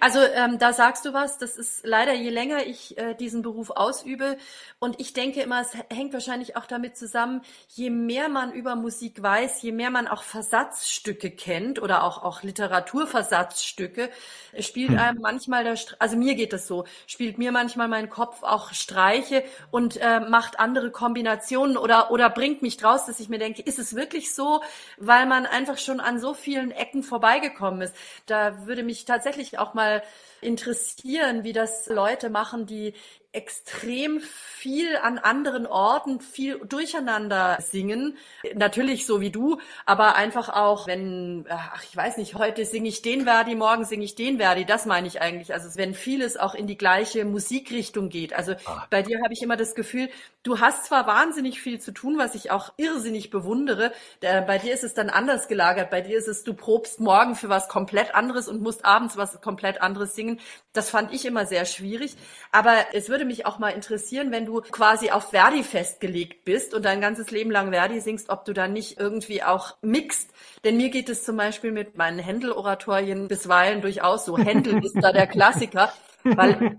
Also 0.00 0.18
ähm, 0.20 0.58
da 0.58 0.72
sagst 0.72 1.04
du 1.04 1.12
was, 1.12 1.38
das 1.38 1.56
ist 1.56 1.86
leider, 1.86 2.12
je 2.12 2.30
länger 2.30 2.66
ich 2.66 2.98
äh, 2.98 3.14
diesen 3.14 3.42
Beruf 3.42 3.70
ausübe 3.70 4.36
und 4.80 4.98
ich 4.98 5.12
denke 5.12 5.42
immer, 5.42 5.60
es 5.60 5.74
hängt 5.94 6.12
wahrscheinlich 6.12 6.56
auch 6.56 6.66
damit 6.66 6.96
zusammen, 6.96 7.42
je 7.68 7.88
mehr 7.88 8.28
man 8.28 8.52
über 8.52 8.74
Musik 8.74 9.22
weiß, 9.22 9.62
je 9.62 9.70
mehr 9.70 9.90
man 9.90 10.08
auch 10.08 10.24
Versatzstücke 10.24 11.30
kennt 11.30 11.80
oder 11.80 12.02
auch, 12.02 12.24
auch 12.24 12.42
Literaturversatzstücke, 12.42 14.10
spielt 14.58 14.90
hm. 14.90 14.98
einem 14.98 15.20
manchmal, 15.20 15.62
der, 15.62 15.78
also 16.00 16.16
mir 16.16 16.34
geht 16.34 16.52
das 16.52 16.66
so, 16.66 16.84
spielt 17.06 17.38
mir 17.38 17.52
manchmal 17.52 17.86
mein 17.86 18.10
Kopf 18.10 18.42
auch 18.42 18.72
Streiche 18.72 19.44
und 19.70 19.98
äh, 19.98 20.18
macht 20.18 20.58
andere 20.58 20.90
Kombinationen 20.90 21.76
oder, 21.76 22.10
oder 22.10 22.28
bringt 22.28 22.60
mich 22.60 22.76
draus, 22.76 23.06
dass 23.06 23.20
ich 23.20 23.28
mir 23.28 23.38
denke, 23.38 23.62
ist 23.62 23.78
es 23.78 23.94
wirklich 23.94 24.34
so, 24.34 24.62
weil 24.96 25.26
man 25.26 25.46
einfach 25.46 25.78
schon 25.78 26.00
an 26.00 26.18
so 26.18 26.34
vielen 26.34 26.72
Ecken 26.72 27.04
vorbeigekommen 27.04 27.82
ist. 27.82 27.94
Da 28.26 28.66
würde 28.66 28.82
mich 28.82 29.04
tatsächlich 29.04 29.59
auch 29.60 29.74
mal 29.74 30.02
interessieren, 30.40 31.44
wie 31.44 31.52
das 31.52 31.86
Leute 31.86 32.30
machen, 32.30 32.66
die 32.66 32.94
extrem 33.32 34.20
viel 34.20 34.96
an 34.96 35.18
anderen 35.18 35.66
Orten, 35.66 36.20
viel 36.20 36.58
durcheinander 36.66 37.58
singen. 37.60 38.16
Natürlich 38.54 39.06
so 39.06 39.20
wie 39.20 39.30
du, 39.30 39.60
aber 39.86 40.16
einfach 40.16 40.48
auch, 40.48 40.88
wenn, 40.88 41.46
ach, 41.48 41.84
ich 41.84 41.96
weiß 41.96 42.16
nicht, 42.16 42.34
heute 42.34 42.64
singe 42.64 42.88
ich 42.88 43.02
den 43.02 43.24
Verdi, 43.24 43.54
morgen 43.54 43.84
singe 43.84 44.04
ich 44.04 44.16
den 44.16 44.38
Verdi, 44.38 44.64
das 44.64 44.84
meine 44.84 45.06
ich 45.06 45.20
eigentlich. 45.20 45.54
Also 45.54 45.78
wenn 45.78 45.94
vieles 45.94 46.36
auch 46.36 46.54
in 46.54 46.66
die 46.66 46.76
gleiche 46.76 47.24
Musikrichtung 47.24 48.08
geht. 48.08 48.32
Also 48.32 48.54
ah. 48.66 48.86
bei 48.90 49.02
dir 49.02 49.20
habe 49.22 49.32
ich 49.32 49.42
immer 49.42 49.56
das 49.56 49.74
Gefühl, 49.74 50.08
du 50.42 50.58
hast 50.58 50.86
zwar 50.86 51.06
wahnsinnig 51.06 51.60
viel 51.60 51.80
zu 51.80 51.92
tun, 51.92 52.18
was 52.18 52.34
ich 52.34 52.50
auch 52.50 52.72
irrsinnig 52.78 53.30
bewundere. 53.30 53.92
Bei 54.20 54.58
dir 54.58 54.74
ist 54.74 54.84
es 54.84 54.94
dann 54.94 55.10
anders 55.10 55.48
gelagert. 55.48 55.90
Bei 55.90 56.00
dir 56.00 56.18
ist 56.18 56.28
es, 56.28 56.42
du 56.42 56.54
probst 56.54 56.98
morgen 56.98 57.36
für 57.36 57.48
was 57.48 57.68
komplett 57.68 58.14
anderes 58.14 58.48
und 58.48 58.60
musst 58.60 58.84
abends 58.84 59.16
was 59.16 59.40
komplett 59.40 59.82
anderes 59.82 60.14
singen. 60.14 60.40
Das 60.72 60.90
fand 60.90 61.12
ich 61.12 61.26
immer 61.26 61.46
sehr 61.46 61.64
schwierig. 61.64 62.16
Aber 62.52 62.74
es 62.92 63.08
würde 63.20 63.28
mich 63.28 63.44
auch 63.44 63.58
mal 63.58 63.68
interessieren, 63.68 64.32
wenn 64.32 64.46
du 64.46 64.62
quasi 64.62 65.10
auf 65.10 65.28
Verdi 65.28 65.62
festgelegt 65.62 66.46
bist 66.46 66.72
und 66.72 66.86
dein 66.86 67.02
ganzes 67.02 67.30
Leben 67.30 67.50
lang 67.50 67.70
Verdi 67.70 68.00
singst, 68.00 68.30
ob 68.30 68.46
du 68.46 68.54
dann 68.54 68.72
nicht 68.72 68.98
irgendwie 68.98 69.42
auch 69.42 69.76
mixt. 69.82 70.30
Denn 70.64 70.78
mir 70.78 70.88
geht 70.88 71.10
es 71.10 71.22
zum 71.22 71.36
Beispiel 71.36 71.70
mit 71.70 71.98
meinen 71.98 72.18
Händel-Oratorien 72.18 73.28
bisweilen 73.28 73.82
durchaus 73.82 74.24
so. 74.24 74.38
Händel 74.38 74.82
ist 74.82 74.96
da 75.02 75.12
der 75.12 75.26
Klassiker. 75.26 75.92
weil 76.22 76.76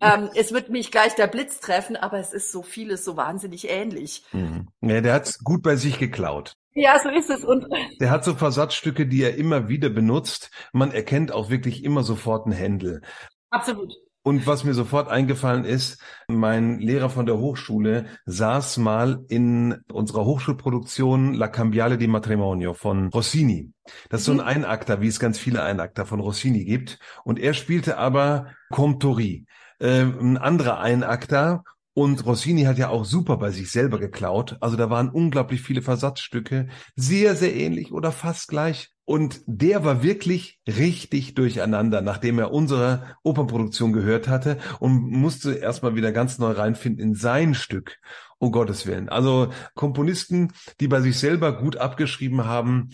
ähm, 0.00 0.30
es 0.34 0.52
wird 0.52 0.70
mich 0.70 0.90
gleich 0.90 1.14
der 1.14 1.26
Blitz 1.26 1.60
treffen, 1.60 1.94
aber 1.96 2.18
es 2.18 2.32
ist 2.32 2.50
so 2.50 2.62
vieles 2.62 3.04
so 3.04 3.18
wahnsinnig 3.18 3.68
ähnlich. 3.68 4.24
Mhm. 4.32 4.68
Ja, 4.80 5.02
der 5.02 5.12
hat's 5.12 5.44
gut 5.44 5.62
bei 5.62 5.76
sich 5.76 5.98
geklaut. 5.98 6.54
Ja, 6.72 6.98
so 6.98 7.10
ist 7.10 7.28
es. 7.28 7.44
Und 7.44 7.66
der 8.00 8.10
hat 8.10 8.24
so 8.24 8.34
Versatzstücke, 8.34 9.06
die 9.06 9.22
er 9.22 9.36
immer 9.36 9.68
wieder 9.68 9.90
benutzt. 9.90 10.50
Man 10.72 10.90
erkennt 10.90 11.32
auch 11.32 11.50
wirklich 11.50 11.84
immer 11.84 12.02
sofort 12.02 12.46
einen 12.46 12.54
Händel. 12.54 13.02
Absolut. 13.50 13.94
Und 14.22 14.46
was 14.46 14.64
mir 14.64 14.74
sofort 14.74 15.08
eingefallen 15.08 15.64
ist, 15.64 16.02
mein 16.28 16.78
Lehrer 16.80 17.08
von 17.08 17.24
der 17.24 17.38
Hochschule 17.38 18.06
saß 18.26 18.76
mal 18.78 19.24
in 19.28 19.78
unserer 19.90 20.24
Hochschulproduktion 20.24 21.34
La 21.34 21.48
Cambiale 21.48 21.96
di 21.96 22.08
Matrimonio 22.08 22.74
von 22.74 23.08
Rossini. 23.08 23.72
Das 24.10 24.20
ist 24.20 24.26
so 24.26 24.32
ein 24.32 24.38
mhm. 24.38 24.44
Einakter, 24.44 25.00
wie 25.00 25.08
es 25.08 25.18
ganz 25.18 25.38
viele 25.38 25.62
Einakter 25.62 26.04
von 26.04 26.20
Rossini 26.20 26.64
gibt. 26.64 26.98
Und 27.24 27.38
er 27.38 27.54
spielte 27.54 27.96
aber 27.96 28.48
Comtori. 28.70 29.46
äh, 29.78 30.02
ein 30.02 30.36
anderer 30.36 30.80
Einakter 30.80 31.62
und 31.94 32.24
Rossini 32.26 32.62
hat 32.62 32.78
ja 32.78 32.90
auch 32.90 33.04
super 33.04 33.38
bei 33.38 33.50
sich 33.50 33.72
selber 33.72 33.98
geklaut. 33.98 34.56
Also 34.60 34.76
da 34.76 34.88
waren 34.88 35.08
unglaublich 35.08 35.62
viele 35.62 35.82
Versatzstücke, 35.82 36.68
sehr, 36.94 37.34
sehr 37.34 37.54
ähnlich 37.56 37.92
oder 37.92 38.12
fast 38.12 38.46
gleich. 38.46 38.92
Und 39.08 39.40
der 39.46 39.86
war 39.86 40.02
wirklich 40.02 40.60
richtig 40.66 41.34
durcheinander, 41.34 42.02
nachdem 42.02 42.38
er 42.38 42.52
unsere 42.52 43.16
Opernproduktion 43.22 43.94
gehört 43.94 44.28
hatte 44.28 44.58
und 44.80 45.10
musste 45.10 45.54
erstmal 45.54 45.94
wieder 45.94 46.12
ganz 46.12 46.38
neu 46.38 46.50
reinfinden 46.50 47.02
in 47.02 47.14
sein 47.14 47.54
Stück. 47.54 47.96
Um 48.36 48.52
Gottes 48.52 48.86
Willen. 48.86 49.08
Also 49.08 49.50
Komponisten, 49.74 50.52
die 50.80 50.88
bei 50.88 51.00
sich 51.00 51.18
selber 51.18 51.56
gut 51.56 51.78
abgeschrieben 51.78 52.44
haben, 52.44 52.90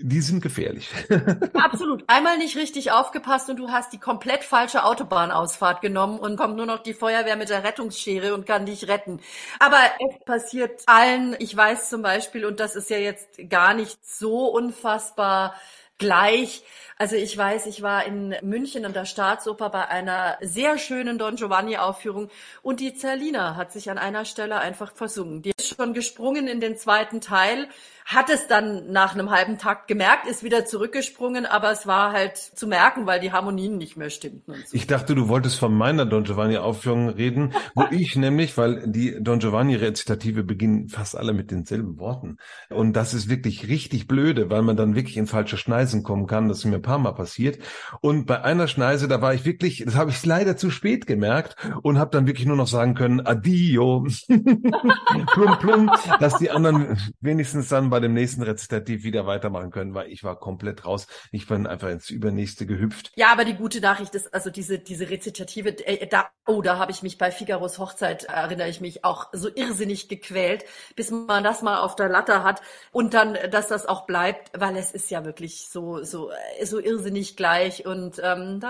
die 0.00 0.20
sind 0.20 0.40
gefährlich. 0.40 0.88
Absolut. 1.54 2.04
Einmal 2.06 2.38
nicht 2.38 2.56
richtig 2.56 2.92
aufgepasst 2.92 3.50
und 3.50 3.56
du 3.56 3.70
hast 3.70 3.92
die 3.92 3.98
komplett 3.98 4.44
falsche 4.44 4.84
Autobahnausfahrt 4.84 5.80
genommen 5.80 6.20
und 6.20 6.36
kommt 6.36 6.56
nur 6.56 6.66
noch 6.66 6.78
die 6.78 6.94
Feuerwehr 6.94 7.36
mit 7.36 7.48
der 7.48 7.64
Rettungsschere 7.64 8.32
und 8.32 8.46
kann 8.46 8.64
dich 8.64 8.86
retten. 8.86 9.20
Aber 9.58 9.78
es 9.98 10.24
passiert 10.24 10.82
allen. 10.86 11.34
Ich 11.40 11.56
weiß 11.56 11.90
zum 11.90 12.02
Beispiel, 12.02 12.46
und 12.46 12.60
das 12.60 12.76
ist 12.76 12.90
ja 12.90 12.98
jetzt 12.98 13.50
gar 13.50 13.74
nicht 13.74 13.98
so 14.06 14.46
unfassbar 14.46 15.54
gleich. 15.98 16.62
Also 17.00 17.14
ich 17.14 17.38
weiß, 17.38 17.66
ich 17.66 17.80
war 17.80 18.04
in 18.06 18.34
München 18.42 18.82
in 18.82 18.92
der 18.92 19.04
Staatsoper 19.04 19.70
bei 19.70 19.86
einer 19.86 20.36
sehr 20.40 20.78
schönen 20.78 21.16
Don 21.16 21.36
Giovanni 21.36 21.76
Aufführung 21.76 22.28
und 22.60 22.80
die 22.80 22.92
Zerlina 22.92 23.54
hat 23.54 23.70
sich 23.72 23.88
an 23.88 23.98
einer 23.98 24.24
Stelle 24.24 24.58
einfach 24.58 24.92
versungen. 24.92 25.40
Die 25.42 25.52
ist 25.56 25.76
schon 25.76 25.94
gesprungen 25.94 26.48
in 26.48 26.58
den 26.60 26.76
zweiten 26.76 27.20
Teil 27.20 27.68
hat 28.08 28.30
es 28.30 28.46
dann 28.46 28.90
nach 28.90 29.12
einem 29.12 29.30
halben 29.30 29.58
Takt 29.58 29.86
gemerkt, 29.86 30.26
ist 30.26 30.42
wieder 30.42 30.64
zurückgesprungen, 30.64 31.44
aber 31.44 31.70
es 31.70 31.86
war 31.86 32.12
halt 32.12 32.38
zu 32.38 32.66
merken, 32.66 33.04
weil 33.04 33.20
die 33.20 33.32
Harmonien 33.32 33.76
nicht 33.76 33.98
mehr 33.98 34.08
stimmten. 34.08 34.54
So. 34.64 34.74
Ich 34.74 34.86
dachte, 34.86 35.14
du 35.14 35.28
wolltest 35.28 35.58
von 35.58 35.74
meiner 35.74 36.06
Don 36.06 36.24
Giovanni 36.24 36.56
Aufführung 36.56 37.10
reden, 37.10 37.52
wo 37.74 37.84
ich 37.90 38.16
nämlich, 38.16 38.56
weil 38.56 38.84
die 38.86 39.22
Don 39.22 39.40
Giovanni 39.40 39.74
Rezitative 39.74 40.42
beginnen 40.42 40.88
fast 40.88 41.18
alle 41.18 41.34
mit 41.34 41.50
denselben 41.50 41.98
Worten. 41.98 42.38
Und 42.70 42.94
das 42.94 43.12
ist 43.12 43.28
wirklich 43.28 43.68
richtig 43.68 44.08
blöde, 44.08 44.48
weil 44.48 44.62
man 44.62 44.78
dann 44.78 44.94
wirklich 44.94 45.18
in 45.18 45.26
falsche 45.26 45.58
Schneisen 45.58 46.02
kommen 46.02 46.26
kann. 46.26 46.48
Das 46.48 46.60
ist 46.60 46.64
mir 46.64 46.80
paar 46.88 46.98
Mal 46.98 47.12
passiert. 47.12 47.58
Und 48.00 48.24
bei 48.24 48.42
einer 48.42 48.66
Schneise, 48.66 49.08
da 49.08 49.20
war 49.20 49.34
ich 49.34 49.44
wirklich, 49.44 49.82
das 49.84 49.94
habe 49.94 50.10
ich 50.10 50.24
leider 50.24 50.56
zu 50.56 50.70
spät 50.70 51.06
gemerkt 51.06 51.54
und 51.82 51.98
habe 51.98 52.10
dann 52.10 52.26
wirklich 52.26 52.46
nur 52.46 52.56
noch 52.56 52.66
sagen 52.66 52.94
können, 52.94 53.20
Adio, 53.20 54.06
plum 55.32 55.58
plum, 55.58 55.90
dass 56.18 56.38
die 56.38 56.50
anderen 56.50 56.98
wenigstens 57.20 57.68
dann 57.68 57.90
bei 57.90 58.00
dem 58.00 58.14
nächsten 58.14 58.42
Rezitativ 58.42 59.04
wieder 59.04 59.26
weitermachen 59.26 59.70
können, 59.70 59.92
weil 59.92 60.10
ich 60.10 60.24
war 60.24 60.36
komplett 60.38 60.86
raus. 60.86 61.06
Ich 61.30 61.46
bin 61.46 61.66
einfach 61.66 61.88
ins 61.88 62.08
Übernächste 62.08 62.64
gehüpft. 62.64 63.12
Ja, 63.16 63.32
aber 63.32 63.44
die 63.44 63.54
gute 63.54 63.80
Nachricht 63.80 64.14
ist, 64.14 64.32
also 64.32 64.48
diese, 64.48 64.78
diese 64.78 65.10
Rezitative, 65.10 65.86
äh, 65.86 66.06
da, 66.06 66.30
oh, 66.46 66.62
da 66.62 66.78
habe 66.78 66.90
ich 66.90 67.02
mich 67.02 67.18
bei 67.18 67.30
Figaros 67.30 67.78
Hochzeit, 67.78 68.24
erinnere 68.24 68.68
ich 68.68 68.80
mich, 68.80 69.04
auch 69.04 69.26
so 69.32 69.50
irrsinnig 69.54 70.08
gequält, 70.08 70.64
bis 70.96 71.10
man 71.10 71.44
das 71.44 71.60
mal 71.60 71.80
auf 71.80 71.96
der 71.96 72.08
Latte 72.08 72.42
hat 72.42 72.62
und 72.92 73.12
dann, 73.12 73.36
dass 73.50 73.68
das 73.68 73.84
auch 73.84 74.06
bleibt, 74.06 74.50
weil 74.58 74.76
es 74.76 74.92
ist 74.92 75.10
ja 75.10 75.24
wirklich 75.24 75.68
so, 75.68 76.02
so, 76.04 76.30
so 76.64 76.77
irrsinnig 76.80 77.36
gleich 77.36 77.86
und 77.86 78.20
ähm, 78.22 78.60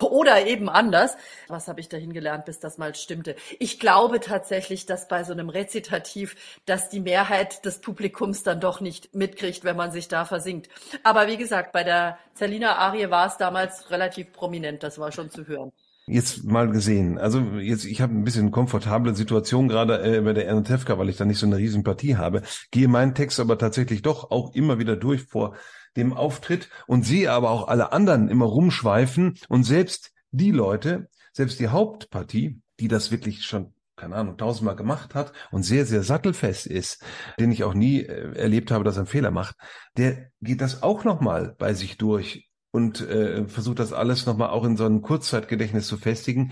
oder 0.00 0.46
eben 0.46 0.68
anders. 0.68 1.16
Was 1.48 1.68
habe 1.68 1.80
ich 1.80 1.88
dahin 1.88 2.12
gelernt, 2.12 2.44
bis 2.44 2.60
das 2.60 2.78
mal 2.78 2.94
stimmte? 2.94 3.36
Ich 3.58 3.80
glaube 3.80 4.20
tatsächlich, 4.20 4.86
dass 4.86 5.08
bei 5.08 5.24
so 5.24 5.32
einem 5.32 5.48
Rezitativ, 5.48 6.36
dass 6.66 6.88
die 6.88 7.00
Mehrheit 7.00 7.64
des 7.64 7.80
Publikums 7.80 8.42
dann 8.42 8.60
doch 8.60 8.80
nicht 8.80 9.14
mitkriegt, 9.14 9.64
wenn 9.64 9.76
man 9.76 9.92
sich 9.92 10.08
da 10.08 10.24
versinkt. 10.24 10.68
Aber 11.02 11.26
wie 11.26 11.36
gesagt, 11.36 11.72
bei 11.72 11.84
der 11.84 12.18
Zerlina 12.34 12.76
Arie 12.76 13.10
war 13.10 13.26
es 13.26 13.36
damals 13.36 13.90
relativ 13.90 14.32
prominent, 14.32 14.82
das 14.82 14.98
war 14.98 15.12
schon 15.12 15.30
zu 15.30 15.46
hören. 15.46 15.72
Jetzt 16.06 16.44
mal 16.44 16.70
gesehen. 16.70 17.18
Also 17.18 17.40
jetzt, 17.58 17.86
ich 17.86 18.02
habe 18.02 18.14
ein 18.14 18.24
bisschen 18.24 18.50
komfortable 18.50 19.14
Situation 19.14 19.68
gerade 19.68 20.02
äh, 20.02 20.20
bei 20.20 20.34
der 20.34 20.46
Ernotevka, 20.46 20.98
weil 20.98 21.08
ich 21.08 21.16
da 21.16 21.24
nicht 21.24 21.38
so 21.38 21.46
eine 21.46 21.56
riesen 21.56 21.82
Partie 21.82 22.16
habe. 22.16 22.42
Gehe 22.70 22.88
meinen 22.88 23.14
Text 23.14 23.40
aber 23.40 23.56
tatsächlich 23.56 24.02
doch 24.02 24.30
auch 24.30 24.54
immer 24.54 24.78
wieder 24.78 24.96
durch 24.96 25.22
vor 25.22 25.56
dem 25.96 26.12
Auftritt 26.12 26.68
und 26.86 27.06
sehe 27.06 27.30
aber 27.32 27.50
auch 27.50 27.68
alle 27.68 27.92
anderen 27.92 28.28
immer 28.28 28.44
rumschweifen 28.44 29.38
und 29.48 29.64
selbst 29.64 30.12
die 30.30 30.50
Leute, 30.50 31.08
selbst 31.32 31.58
die 31.60 31.68
Hauptpartie, 31.68 32.60
die 32.80 32.88
das 32.88 33.10
wirklich 33.10 33.44
schon 33.44 33.72
keine 33.96 34.16
Ahnung, 34.16 34.36
tausendmal 34.36 34.76
gemacht 34.76 35.14
hat 35.14 35.32
und 35.52 35.62
sehr, 35.62 35.86
sehr 35.86 36.02
sattelfest 36.02 36.66
ist, 36.66 37.02
den 37.38 37.52
ich 37.52 37.64
auch 37.64 37.74
nie 37.74 38.00
äh, 38.00 38.36
erlebt 38.36 38.70
habe, 38.70 38.84
dass 38.84 38.96
er 38.96 39.02
einen 39.02 39.06
Fehler 39.06 39.30
macht, 39.30 39.56
der 39.96 40.30
geht 40.40 40.60
das 40.60 40.82
auch 40.82 41.04
nochmal 41.04 41.54
bei 41.58 41.74
sich 41.74 41.96
durch 41.96 42.50
und 42.74 43.08
äh, 43.08 43.46
versucht 43.46 43.78
das 43.78 43.92
alles 43.92 44.26
nochmal 44.26 44.50
auch 44.50 44.64
in 44.64 44.76
so 44.76 44.84
einem 44.84 45.00
Kurzzeitgedächtnis 45.00 45.86
zu 45.86 45.96
festigen. 45.96 46.50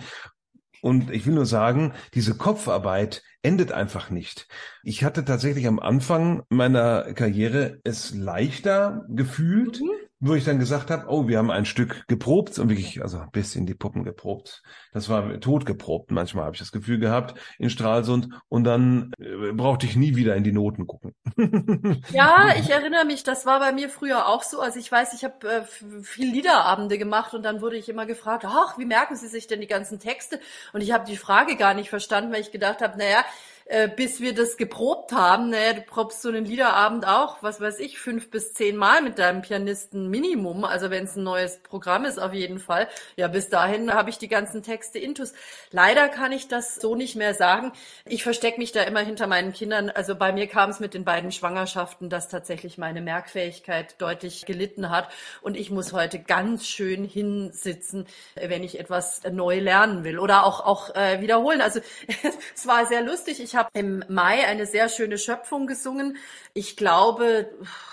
Und 0.81 1.11
ich 1.11 1.27
will 1.27 1.35
nur 1.35 1.47
sagen, 1.47 1.95
diese 2.15 2.37
Kopfarbeit 2.37 3.25
endet 3.43 3.73
einfach 3.73 4.09
nicht. 4.09 4.47
Ich 4.85 5.03
hatte 5.03 5.25
tatsächlich 5.25 5.67
am 5.67 5.81
Anfang 5.81 6.45
meiner 6.49 7.13
Karriere 7.15 7.81
es 7.83 8.15
leichter 8.15 9.05
gefühlt, 9.09 9.81
mhm 9.81 10.02
wo 10.25 10.35
ich 10.35 10.45
dann 10.45 10.61
gesagt 10.61 10.91
habe, 10.91 11.07
oh, 11.09 11.27
wir 11.27 11.39
haben 11.39 11.51
ein 11.51 11.65
Stück 11.65 12.07
geprobt 12.07 12.57
und 12.61 12.69
wirklich, 12.69 13.03
also 13.03 13.19
ein 13.19 13.31
bisschen 13.33 13.67
die 13.67 13.75
Puppen 13.75 14.05
geprobt. 14.05 14.63
Das 14.93 15.09
war 15.09 15.41
tot 15.41 15.67
geprobt. 15.67 16.13
Manchmal 16.13 16.45
habe 16.45 16.55
ich 16.55 16.61
das 16.61 16.71
Gefühl 16.71 17.01
gehabt 17.01 17.35
in 17.59 17.71
Stralsund 17.71 18.29
und 18.49 18.63
dann 18.63 19.13
äh, 19.19 19.51
brauchte 19.53 19.85
ich 19.85 19.97
nie 19.97 20.15
wieder 20.15 20.37
in 20.37 20.45
die 20.45 20.53
Noten 20.53 20.87
gucken. 20.87 21.17
ja, 22.13 22.55
ich 22.57 22.71
erinnere 22.71 23.05
mich, 23.05 23.25
das 23.25 23.47
war 23.47 23.59
bei 23.59 23.73
mir 23.73 23.89
früher 23.89 24.29
auch 24.29 24.45
so. 24.45 24.61
Also 24.61 24.79
ich 24.79 24.93
weiß, 24.93 25.13
ich 25.15 25.25
habe 25.25 25.49
äh, 25.49 26.03
viel 26.03 26.31
Liederabende 26.31 26.99
gemacht 26.99 27.35
und 27.35 27.43
dann 27.43 27.61
wurde 27.61 27.77
ich 27.77 27.89
immer 27.89 28.07
gefragt, 28.07 28.45
ach, 28.47 28.79
wie 28.79 28.85
merken 28.85 29.17
Sie 29.17 29.27
sich 29.27 29.49
denn 29.49 29.61
die 29.61 29.67
ganzen 29.67 29.99
Texte? 29.99 30.39
Und 30.73 30.83
ich 30.83 30.93
habe 30.93 31.05
die 31.05 31.17
Frage 31.17 31.57
gar 31.57 31.75
nicht 31.75 31.91
verstanden, 31.91 32.33
weil 32.33 32.43
ich 32.43 32.53
gedacht 32.53 32.81
habe, 32.81 32.97
naja, 32.97 33.25
äh, 33.67 33.89
bis 33.89 34.21
wir 34.21 34.35
das 34.35 34.57
geprobt 34.57 35.13
haben. 35.13 35.51
Naja, 35.51 35.75
du 35.75 35.83
probst 35.83 36.23
so 36.23 36.29
einen 36.29 36.45
Liederabend 36.45 37.07
auch, 37.07 37.43
was 37.43 37.61
weiß 37.61 37.79
ich, 37.81 37.99
fünf 37.99 38.31
bis 38.31 38.53
zehn 38.55 38.77
Mal 38.77 39.03
mit 39.03 39.19
deinem 39.19 39.43
Pianisten 39.43 40.09
Minimum. 40.09 40.65
Also 40.65 40.91
wenn 40.91 41.05
es 41.05 41.17
ein 41.17 41.23
neues 41.23 41.59
Programm 41.63 42.05
ist, 42.05 42.19
auf 42.19 42.33
jeden 42.33 42.59
Fall. 42.59 42.89
Ja, 43.17 43.29
bis 43.29 43.49
dahin 43.49 43.93
habe 43.93 44.11
ich 44.11 44.19
die 44.19 44.29
ganzen 44.29 44.63
Texte 44.63 44.99
intus. 44.99 45.33
Leider 45.71 46.09
kann 46.09 46.33
ich 46.33 46.49
das 46.49 46.77
so 46.77 46.95
nicht 46.95 47.17
mehr 47.17 47.35
sagen. 47.35 47.73
Ich 48.05 48.23
verstecke 48.23 48.59
mich 48.59 48.73
da 48.73 48.83
immer 48.83 49.01
hinter 49.01 49.27
meinen 49.27 49.53
Kindern. 49.53 49.91
Also 49.91 50.15
bei 50.17 50.33
mir 50.33 50.47
kam 50.47 50.71
es 50.71 50.81
mit 50.81 50.95
den 50.95 51.05
beiden 51.05 51.33
Schwangerschaften, 51.33 52.11
dass 52.11 52.29
tatsächlich 52.29 52.79
meine 52.79 53.01
Merkfähigkeit 53.01 54.01
deutlich 54.01 54.45
gelitten 54.45 54.91
hat. 54.91 55.09
Und 55.41 55.57
ich 55.57 55.71
muss 55.71 55.93
heute 55.93 56.19
ganz 56.19 56.67
schön 56.67 57.05
hinsitzen, 57.05 58.07
wenn 58.35 58.63
ich 58.65 58.79
etwas 58.79 59.23
neu 59.31 59.61
lernen 59.61 60.05
will 60.05 60.19
oder 60.19 60.45
auch, 60.45 60.61
auch 60.65 60.95
äh, 60.95 61.21
wiederholen. 61.21 61.61
Also 61.61 61.81
es 62.55 62.67
war 62.67 62.87
sehr 62.87 63.03
lustig. 63.03 63.41
Ich 63.43 63.52
habe 63.55 63.71
im 63.75 64.05
Mai 64.09 64.47
eine 64.47 64.67
sehr 64.67 64.89
schöne 64.89 65.19
Schöpfung 65.19 65.67
gesungen. 65.67 66.17
Ich 66.55 66.77
glaube, 66.77 67.51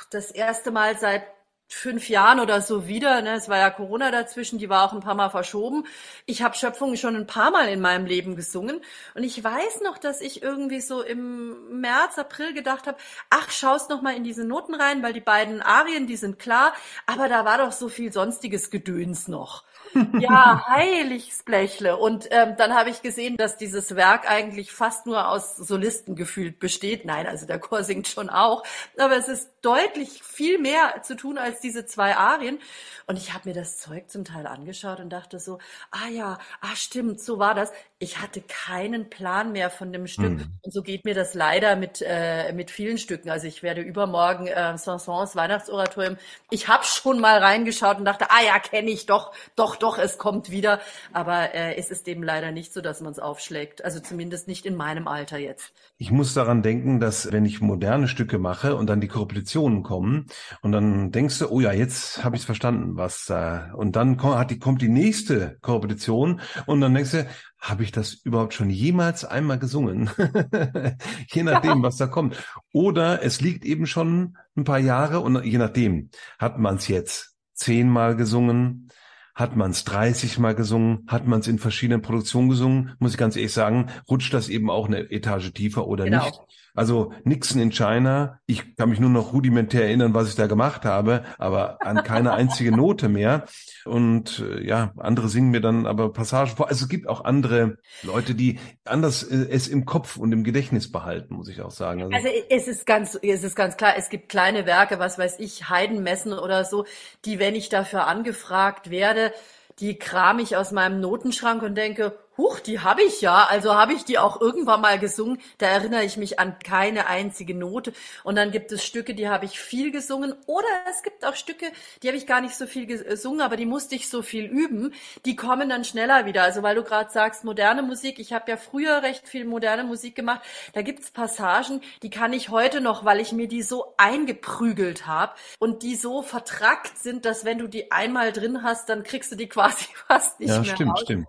das 0.10 0.32
erste 0.32 0.72
Mal 0.72 0.98
seit 0.98 1.24
fünf 1.70 2.10
Jahren 2.10 2.40
oder 2.40 2.62
so 2.62 2.88
wieder. 2.88 3.22
Ne? 3.22 3.36
Es 3.36 3.48
war 3.48 3.58
ja 3.58 3.70
Corona 3.70 4.12
dazwischen, 4.12 4.58
die 4.58 4.70
war 4.70 4.86
auch 4.86 4.94
ein 4.94 5.02
paar 5.02 5.16
Mal 5.16 5.30
verschoben. 5.30 5.86
Ich 6.26 6.42
habe 6.42 6.56
Schöpfungen 6.56 6.98
schon 6.98 7.16
ein 7.16 7.28
paar 7.28 7.52
Mal 7.52 7.70
in 7.70 7.80
meinem 7.80 8.06
Leben 8.06 8.36
gesungen. 8.36 8.82
Und 9.14 9.24
ich 9.24 9.42
weiß 9.44 9.82
noch, 9.84 9.98
dass 9.98 10.20
ich 10.20 10.42
irgendwie 10.42 10.82
so 10.82 11.02
im 11.04 11.80
März, 11.80 12.18
April 12.18 12.54
gedacht 12.54 12.88
habe, 12.88 12.98
ach, 13.30 13.52
schaust 13.52 13.90
noch 13.90 14.02
mal 14.02 14.16
in 14.16 14.24
diese 14.24 14.44
Noten 14.44 14.74
rein, 14.74 15.04
weil 15.04 15.14
die 15.14 15.22
beiden 15.22 15.62
Arien, 15.62 16.08
die 16.08 16.18
sind 16.18 16.40
klar, 16.40 16.74
aber 17.06 17.30
da 17.30 17.46
war 17.46 17.60
doch 17.60 17.72
so 17.72 17.88
viel 17.88 18.12
sonstiges 18.12 18.72
Gedöns 18.72 19.28
noch. 19.28 19.64
Ja, 20.20 20.66
heiliges 20.68 21.44
Blechle. 21.44 21.98
Und 21.98 22.28
ähm, 22.32 22.56
dann 22.58 22.74
habe 22.74 22.90
ich 22.90 23.02
gesehen, 23.02 23.38
dass 23.38 23.58
dieses 23.58 23.96
Werk 23.96 24.30
eigentlich 24.30 24.72
fast 24.72 25.06
nur 25.06 25.30
aus 25.30 25.56
Solisten 25.56 26.16
gefühlt 26.16 26.60
besteht. 26.60 27.06
Nein, 27.06 27.28
also 27.28 27.46
der 27.46 27.60
Chor 27.60 27.84
singt 27.84 28.08
schon 28.08 28.30
auch. 28.30 28.64
Aber 28.98 29.16
es 29.16 29.28
ist 29.28 29.50
deutlich 29.62 30.24
viel 30.24 30.60
mehr 30.60 31.02
zu 31.04 31.16
tun 31.16 31.38
als 31.38 31.60
diese 31.60 31.86
zwei 31.86 32.16
Arien. 32.16 32.60
Und 33.08 33.18
ich 33.18 33.34
habe 33.34 33.50
mir 33.50 33.56
das 33.56 33.80
Zeug 33.80 34.10
zum 34.10 34.24
Teil 34.24 34.46
angeschaut 34.46 35.00
und 35.00 35.10
dachte 35.10 35.40
so, 35.40 35.58
ah 35.90 36.08
ja, 36.10 36.38
ah 36.62 36.76
stimmt, 36.76 37.20
so 37.20 37.40
war 37.40 37.56
das. 37.56 37.72
Ich 37.98 38.22
hatte 38.22 38.42
keinen 38.42 39.10
Plan 39.10 39.52
mehr 39.52 39.70
von 39.70 39.92
dem 39.92 40.06
Stück. 40.06 40.30
Mhm. 40.30 40.60
Und 40.62 40.72
so 40.72 40.84
geht 40.84 41.06
mir 41.06 41.16
das 41.16 41.34
leider 41.34 41.76
mit, 41.76 42.04
äh, 42.06 42.54
mit 42.54 42.70
vielen 42.70 42.98
Stücken. 42.98 43.30
Also 43.30 43.48
ich 43.48 43.64
werde 43.64 43.82
übermorgen 43.82 44.48
äh, 44.48 44.78
Saint-Saëns 44.78 45.36
Weihnachtsoratorium. 45.36 46.18
Ich 46.52 46.68
habe 46.68 46.84
schon 46.84 47.20
mal 47.20 47.40
reingeschaut 47.40 47.98
und 47.98 48.06
dachte, 48.06 48.30
ah 48.30 48.44
ja, 48.46 48.60
kenne 48.60 48.92
ich 48.92 49.08
doch, 49.08 49.34
doch, 49.56 49.76
doch, 49.76 49.98
es 49.98 50.18
kommt 50.18 50.52
wieder. 50.52 50.80
Aber 51.12 51.56
äh, 51.56 51.76
es 51.78 51.90
ist 51.90 52.08
eben 52.08 52.22
leider 52.22 52.52
nicht 52.52 52.74
so, 52.74 52.82
dass 52.82 53.02
man 53.02 53.12
es 53.12 53.20
aufschlägt. 53.20 53.84
Also 53.84 54.00
zumindest 54.00 54.48
nicht 54.48 54.66
in 54.66 54.76
meinem 54.76 55.08
Alter 55.08 55.40
jetzt. 55.40 55.74
Ich 55.98 56.12
muss 56.12 56.34
daran 56.34 56.62
denken, 56.62 57.00
dass 57.00 57.32
wenn 57.32 57.46
ich 57.46 57.60
moderne 57.60 58.08
Stücke 58.08 58.38
mache 58.38 58.76
und 58.76 58.88
dann 58.88 59.02
die 59.02 59.08
Korrepetitionen 59.50 59.84
kommen 59.84 60.26
und 60.62 60.72
dann 60.72 61.12
denkst 61.12 61.40
du, 61.40 61.50
oh 61.50 61.60
ja, 61.60 61.72
jetzt 61.72 62.24
habe 62.24 62.36
ich 62.36 62.42
es 62.42 62.46
verstanden, 62.46 62.96
was 62.96 63.30
äh, 63.30 63.62
und 63.76 63.96
dann 63.96 64.18
kommt, 64.18 64.38
hat 64.38 64.52
die, 64.52 64.60
kommt 64.60 64.82
die 64.82 64.90
nächste 64.90 65.58
Korrepetition 65.62 66.42
und 66.66 66.82
dann 66.82 66.94
denkst 66.94 67.12
du, 67.12 67.28
habe 67.60 67.84
ich 67.84 67.92
das 67.92 68.14
überhaupt 68.14 68.54
schon 68.54 68.70
jemals 68.70 69.26
einmal 69.26 69.60
gesungen? 69.60 70.10
je 71.28 71.44
nachdem, 71.44 71.84
was 71.84 71.98
da 71.98 72.08
kommt. 72.08 72.36
Oder 72.72 73.24
es 73.24 73.42
liegt 73.42 73.66
eben 73.66 73.86
schon 73.86 74.38
ein 74.56 74.64
paar 74.64 74.80
Jahre 74.80 75.20
und 75.20 75.44
je 75.44 75.58
nachdem, 75.58 76.10
hat 76.38 76.58
man 76.58 76.76
es 76.76 76.88
jetzt 76.88 77.36
zehnmal 77.54 78.16
gesungen, 78.16 78.90
hat 79.36 79.56
man 79.56 79.72
es 79.72 79.84
30 79.86 80.38
Mal 80.38 80.54
gesungen, 80.54 81.06
hat 81.08 81.26
man 81.26 81.40
es 81.40 81.48
in 81.48 81.60
verschiedenen 81.60 82.02
Produktionen 82.02 82.50
gesungen, 82.50 82.96
muss 83.00 83.14
ich 83.14 83.18
ganz 83.18 83.36
ehrlich 83.36 83.54
sagen, 83.54 83.88
rutscht 84.10 84.34
das 84.34 84.50
eben 84.50 84.70
auch 84.70 84.88
eine 84.88 85.12
Etage 85.12 85.54
tiefer 85.54 85.88
oder 85.88 86.06
genau. 86.06 86.26
nicht. 86.26 86.40
Also 86.80 87.12
Nixon 87.26 87.60
in 87.60 87.74
China, 87.74 88.40
ich 88.46 88.78
kann 88.78 88.90
mich 88.90 89.02
nur 89.02 89.10
noch 89.10 89.34
rudimentär 89.34 89.84
erinnern, 89.84 90.14
was 90.14 90.30
ich 90.30 90.36
da 90.36 90.48
gemacht 90.48 90.86
habe, 90.86 91.26
aber 91.38 91.86
an 91.86 92.04
keine 92.06 92.32
einzige 92.32 92.72
Note 92.72 93.10
mehr. 93.10 93.44
Und 93.84 94.40
äh, 94.40 94.66
ja, 94.66 94.94
andere 94.96 95.28
singen 95.28 95.52
mir 95.52 95.60
dann 95.60 95.86
aber 95.86 96.14
Passagen 96.14 96.56
vor. 96.56 96.70
Also 96.70 96.86
es 96.86 96.90
gibt 96.90 97.10
auch 97.10 97.26
andere 97.26 97.80
Leute, 98.02 98.34
die 98.34 98.60
anders 98.86 99.24
äh, 99.24 99.50
es 99.50 99.68
im 99.68 99.84
Kopf 99.84 100.16
und 100.16 100.32
im 100.32 100.46
Gedächtnis 100.46 100.90
behalten, 100.90 101.34
muss 101.34 101.50
ich 101.50 101.62
auch 101.62 101.72
sagen. 101.72 102.02
Also, 102.02 102.16
also 102.16 102.30
es 102.50 102.70
ist 102.70 102.86
ganz, 102.86 103.20
es 103.22 103.44
ist 103.44 103.58
ganz 103.58 103.76
klar, 103.76 103.96
es 103.98 104.08
gibt 104.08 104.30
kleine 104.30 104.66
Werke, 104.66 105.00
was 105.00 105.20
weiß 105.20 105.40
ich, 105.40 105.70
Heidenmessen 105.70 106.32
oder 106.32 106.64
so, 106.64 106.86
die, 107.26 107.40
wenn 107.40 107.56
ich 107.56 107.68
dafür 107.68 108.08
angefragt 108.08 108.90
werde, 108.90 109.34
die 109.80 110.00
kram 110.00 110.40
ich 110.40 110.56
aus 110.56 110.72
meinem 110.72 111.02
Notenschrank 111.02 111.62
und 111.62 111.76
denke, 111.76 112.18
huch, 112.40 112.60
die 112.62 112.80
habe 112.80 113.04
ich 113.04 113.20
ja, 113.22 113.46
also 113.50 113.76
habe 113.76 113.94
ich 113.94 114.06
die 114.06 114.18
auch 114.18 114.40
irgendwann 114.40 114.82
mal 114.82 114.98
gesungen. 114.98 115.40
Da 115.58 115.68
erinnere 115.68 116.04
ich 116.06 116.16
mich 116.18 116.40
an 116.40 116.58
keine 116.60 117.08
einzige 117.08 117.54
Note. 117.54 117.92
Und 118.24 118.36
dann 118.36 118.52
gibt 118.52 118.72
es 118.72 118.84
Stücke, 118.86 119.14
die 119.14 119.28
habe 119.28 119.46
ich 119.46 119.60
viel 119.60 119.92
gesungen. 119.92 120.34
Oder 120.46 120.68
es 120.90 121.04
gibt 121.04 121.26
auch 121.26 121.36
Stücke, 121.36 121.66
die 122.02 122.08
habe 122.08 122.18
ich 122.18 122.26
gar 122.26 122.42
nicht 122.42 122.56
so 122.56 122.66
viel 122.66 122.86
gesungen, 122.86 123.42
aber 123.42 123.58
die 123.58 123.66
musste 123.66 123.96
ich 123.96 124.10
so 124.10 124.22
viel 124.22 124.46
üben. 124.46 124.94
Die 125.26 125.36
kommen 125.36 125.70
dann 125.70 125.84
schneller 125.84 126.26
wieder. 126.26 126.44
Also 126.44 126.64
weil 126.64 126.76
du 126.76 126.84
gerade 126.84 127.12
sagst, 127.12 127.44
moderne 127.44 127.84
Musik. 127.84 128.20
Ich 128.20 128.32
habe 128.34 128.50
ja 128.50 128.58
früher 128.58 129.04
recht 129.04 129.28
viel 129.28 129.46
moderne 129.46 129.84
Musik 129.84 130.16
gemacht. 130.16 130.42
Da 130.74 130.82
gibt's 130.82 131.12
Passagen, 131.12 131.82
die 132.04 132.10
kann 132.10 132.34
ich 132.34 132.50
heute 132.50 132.82
noch, 132.82 133.04
weil 133.06 133.20
ich 133.20 133.32
mir 133.34 133.48
die 133.48 133.62
so 133.64 133.94
eingeprügelt 133.98 135.08
habe 135.08 135.34
und 135.60 135.84
die 135.84 135.96
so 135.96 136.22
vertrackt 136.22 136.98
sind, 136.98 137.26
dass 137.26 137.46
wenn 137.46 137.58
du 137.60 137.68
die 137.68 137.92
einmal 137.92 138.32
drin 138.32 138.64
hast, 138.64 138.90
dann 138.90 139.04
kriegst 139.04 139.32
du 139.32 139.36
die 139.36 139.50
quasi 139.50 139.86
fast 140.08 140.40
nicht 140.40 140.50
ja, 140.50 140.60
mehr 140.60 140.66
Ja, 140.68 140.76
stimmt, 140.76 140.88
raus. 140.88 141.02
stimmt. 141.02 141.28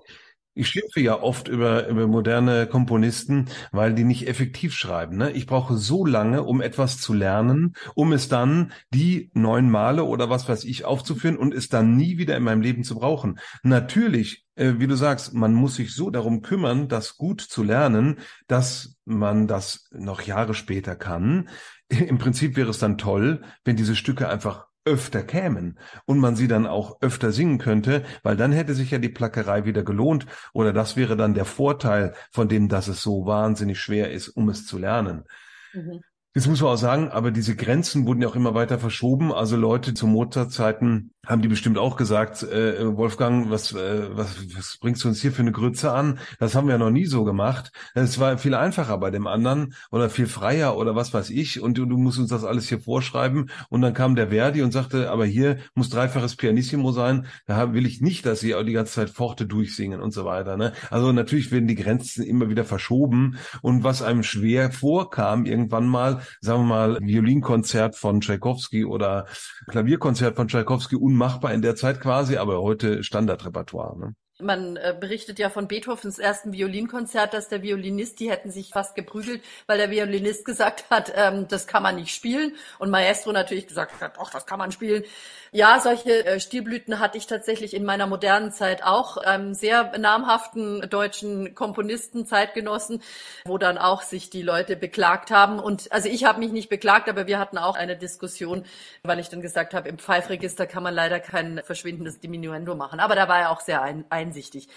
Ich 0.54 0.68
schimpfe 0.68 1.00
ja 1.00 1.20
oft 1.20 1.46
über, 1.46 1.86
über 1.86 2.08
moderne 2.08 2.66
Komponisten, 2.66 3.46
weil 3.70 3.94
die 3.94 4.02
nicht 4.02 4.26
effektiv 4.26 4.74
schreiben. 4.74 5.16
Ne? 5.16 5.30
Ich 5.30 5.46
brauche 5.46 5.76
so 5.76 6.04
lange, 6.04 6.42
um 6.42 6.60
etwas 6.60 7.00
zu 7.00 7.14
lernen, 7.14 7.74
um 7.94 8.12
es 8.12 8.28
dann 8.28 8.72
die 8.92 9.30
neun 9.32 9.70
Male 9.70 10.04
oder 10.04 10.28
was 10.28 10.48
weiß 10.48 10.64
ich 10.64 10.84
aufzuführen 10.84 11.36
und 11.36 11.54
es 11.54 11.68
dann 11.68 11.96
nie 11.96 12.18
wieder 12.18 12.36
in 12.36 12.42
meinem 12.42 12.62
Leben 12.62 12.82
zu 12.82 12.96
brauchen. 12.96 13.38
Natürlich, 13.62 14.44
äh, 14.56 14.74
wie 14.78 14.88
du 14.88 14.96
sagst, 14.96 15.34
man 15.34 15.54
muss 15.54 15.76
sich 15.76 15.94
so 15.94 16.10
darum 16.10 16.42
kümmern, 16.42 16.88
das 16.88 17.16
gut 17.16 17.40
zu 17.40 17.62
lernen, 17.62 18.18
dass 18.48 18.96
man 19.04 19.46
das 19.46 19.88
noch 19.92 20.22
Jahre 20.22 20.54
später 20.54 20.96
kann. 20.96 21.48
Im 21.88 22.18
Prinzip 22.18 22.56
wäre 22.56 22.70
es 22.70 22.78
dann 22.78 22.98
toll, 22.98 23.42
wenn 23.64 23.76
diese 23.76 23.94
Stücke 23.94 24.28
einfach 24.28 24.66
öfter 24.90 25.22
kämen 25.22 25.78
und 26.04 26.18
man 26.18 26.34
sie 26.34 26.48
dann 26.48 26.66
auch 26.66 27.00
öfter 27.00 27.30
singen 27.30 27.58
könnte, 27.58 28.02
weil 28.24 28.36
dann 28.36 28.50
hätte 28.50 28.74
sich 28.74 28.90
ja 28.90 28.98
die 28.98 29.08
Plackerei 29.08 29.64
wieder 29.64 29.84
gelohnt 29.84 30.26
oder 30.52 30.72
das 30.72 30.96
wäre 30.96 31.16
dann 31.16 31.34
der 31.34 31.44
Vorteil 31.44 32.14
von 32.32 32.48
dem, 32.48 32.68
dass 32.68 32.88
es 32.88 33.02
so 33.02 33.24
wahnsinnig 33.24 33.78
schwer 33.78 34.10
ist, 34.10 34.28
um 34.28 34.48
es 34.48 34.66
zu 34.66 34.78
lernen. 34.78 35.24
Mhm. 35.72 36.00
Jetzt 36.34 36.46
muss 36.46 36.60
man 36.60 36.70
auch 36.70 36.76
sagen, 36.76 37.08
aber 37.08 37.32
diese 37.32 37.56
Grenzen 37.56 38.06
wurden 38.06 38.22
ja 38.22 38.28
auch 38.28 38.36
immer 38.36 38.54
weiter 38.54 38.78
verschoben. 38.78 39.32
Also 39.32 39.56
Leute 39.56 39.94
zu 39.94 40.06
Mozart-Zeiten 40.06 41.12
haben 41.26 41.42
die 41.42 41.48
bestimmt 41.48 41.76
auch 41.76 41.96
gesagt, 41.96 42.42
äh, 42.42 42.96
Wolfgang, 42.96 43.50
was, 43.50 43.72
äh, 43.72 44.08
was, 44.16 44.36
was 44.56 44.78
bringst 44.80 45.04
du 45.04 45.08
uns 45.08 45.20
hier 45.20 45.32
für 45.32 45.42
eine 45.42 45.52
Grütze 45.52 45.92
an? 45.92 46.18
Das 46.38 46.54
haben 46.54 46.66
wir 46.66 46.78
noch 46.78 46.90
nie 46.90 47.04
so 47.04 47.24
gemacht. 47.24 47.72
Es 47.94 48.18
war 48.18 48.38
viel 48.38 48.54
einfacher 48.54 48.96
bei 48.98 49.10
dem 49.10 49.26
anderen 49.26 49.74
oder 49.90 50.08
viel 50.08 50.26
freier 50.26 50.76
oder 50.78 50.96
was 50.96 51.12
weiß 51.12 51.30
ich. 51.30 51.60
Und 51.60 51.76
du, 51.76 51.84
du 51.84 51.98
musst 51.98 52.18
uns 52.18 52.30
das 52.30 52.44
alles 52.44 52.68
hier 52.68 52.80
vorschreiben. 52.80 53.50
Und 53.68 53.82
dann 53.82 53.92
kam 53.92 54.16
der 54.16 54.28
Verdi 54.28 54.62
und 54.62 54.72
sagte, 54.72 55.10
aber 55.10 55.26
hier 55.26 55.58
muss 55.74 55.90
dreifaches 55.90 56.36
Pianissimo 56.36 56.90
sein. 56.90 57.26
Da 57.46 57.74
will 57.74 57.84
ich 57.84 58.00
nicht, 58.00 58.24
dass 58.24 58.40
sie 58.40 58.54
die 58.64 58.72
ganze 58.72 58.94
Zeit 58.94 59.10
Forte 59.10 59.46
durchsingen 59.46 60.00
und 60.00 60.12
so 60.12 60.24
weiter. 60.24 60.56
Ne? 60.56 60.72
Also 60.90 61.12
natürlich 61.12 61.52
werden 61.52 61.68
die 61.68 61.74
Grenzen 61.74 62.24
immer 62.24 62.48
wieder 62.48 62.64
verschoben. 62.64 63.36
Und 63.60 63.84
was 63.84 64.00
einem 64.00 64.22
schwer 64.22 64.72
vorkam, 64.72 65.44
irgendwann 65.44 65.86
mal, 65.86 66.22
sagen 66.40 66.62
wir 66.62 66.66
mal, 66.66 66.98
Violinkonzert 67.00 67.94
von 67.94 68.22
Tchaikovsky 68.22 68.86
oder 68.86 69.26
Klavierkonzert 69.68 70.34
von 70.34 70.48
Tchaikovsky 70.48 70.96
unmachbar 71.10 71.52
in 71.52 71.62
der 71.62 71.76
Zeit 71.76 72.00
quasi, 72.00 72.36
aber 72.36 72.62
heute 72.62 73.02
Standardrepertoire. 73.02 73.98
Ne? 73.98 74.14
Man 74.42 74.76
äh, 74.76 74.94
berichtet 74.98 75.38
ja 75.38 75.50
von 75.50 75.68
Beethovens 75.68 76.18
ersten 76.18 76.52
Violinkonzert, 76.52 77.34
dass 77.34 77.48
der 77.48 77.62
Violinist, 77.62 78.20
die 78.20 78.30
hätten 78.30 78.50
sich 78.50 78.70
fast 78.70 78.94
geprügelt, 78.94 79.42
weil 79.66 79.78
der 79.78 79.90
Violinist 79.90 80.44
gesagt 80.44 80.84
hat, 80.90 81.12
ähm, 81.14 81.48
das 81.48 81.66
kann 81.66 81.82
man 81.82 81.96
nicht 81.96 82.14
spielen. 82.14 82.56
Und 82.78 82.90
Maestro 82.90 83.32
natürlich 83.32 83.66
gesagt 83.66 84.00
hat, 84.00 84.14
ach, 84.18 84.30
das 84.30 84.46
kann 84.46 84.58
man 84.58 84.72
spielen. 84.72 85.04
Ja, 85.52 85.80
solche 85.80 86.24
äh, 86.24 86.38
Stilblüten 86.38 87.00
hatte 87.00 87.18
ich 87.18 87.26
tatsächlich 87.26 87.74
in 87.74 87.84
meiner 87.84 88.06
modernen 88.06 88.52
Zeit 88.52 88.84
auch. 88.84 89.16
Einem 89.16 89.52
sehr 89.52 89.98
namhaften 89.98 90.88
deutschen 90.88 91.56
Komponisten, 91.56 92.24
Zeitgenossen, 92.24 93.02
wo 93.44 93.58
dann 93.58 93.76
auch 93.76 94.02
sich 94.02 94.30
die 94.30 94.42
Leute 94.42 94.76
beklagt 94.76 95.32
haben. 95.32 95.58
Und 95.58 95.90
also 95.90 96.08
ich 96.08 96.24
habe 96.24 96.38
mich 96.38 96.52
nicht 96.52 96.68
beklagt, 96.68 97.08
aber 97.08 97.26
wir 97.26 97.40
hatten 97.40 97.58
auch 97.58 97.74
eine 97.74 97.96
Diskussion, 97.96 98.64
weil 99.02 99.18
ich 99.18 99.28
dann 99.28 99.40
gesagt 99.40 99.74
habe, 99.74 99.88
im 99.88 99.98
Pfeifregister 99.98 100.68
kann 100.68 100.84
man 100.84 100.94
leider 100.94 101.18
kein 101.18 101.60
verschwindendes 101.64 102.20
Diminuendo 102.20 102.76
machen. 102.76 103.00
Aber 103.00 103.16
da 103.16 103.26
war 103.28 103.40
er 103.40 103.50
auch 103.50 103.60
sehr 103.60 103.82
ein, 103.82 104.04
einsichtig. 104.30 104.68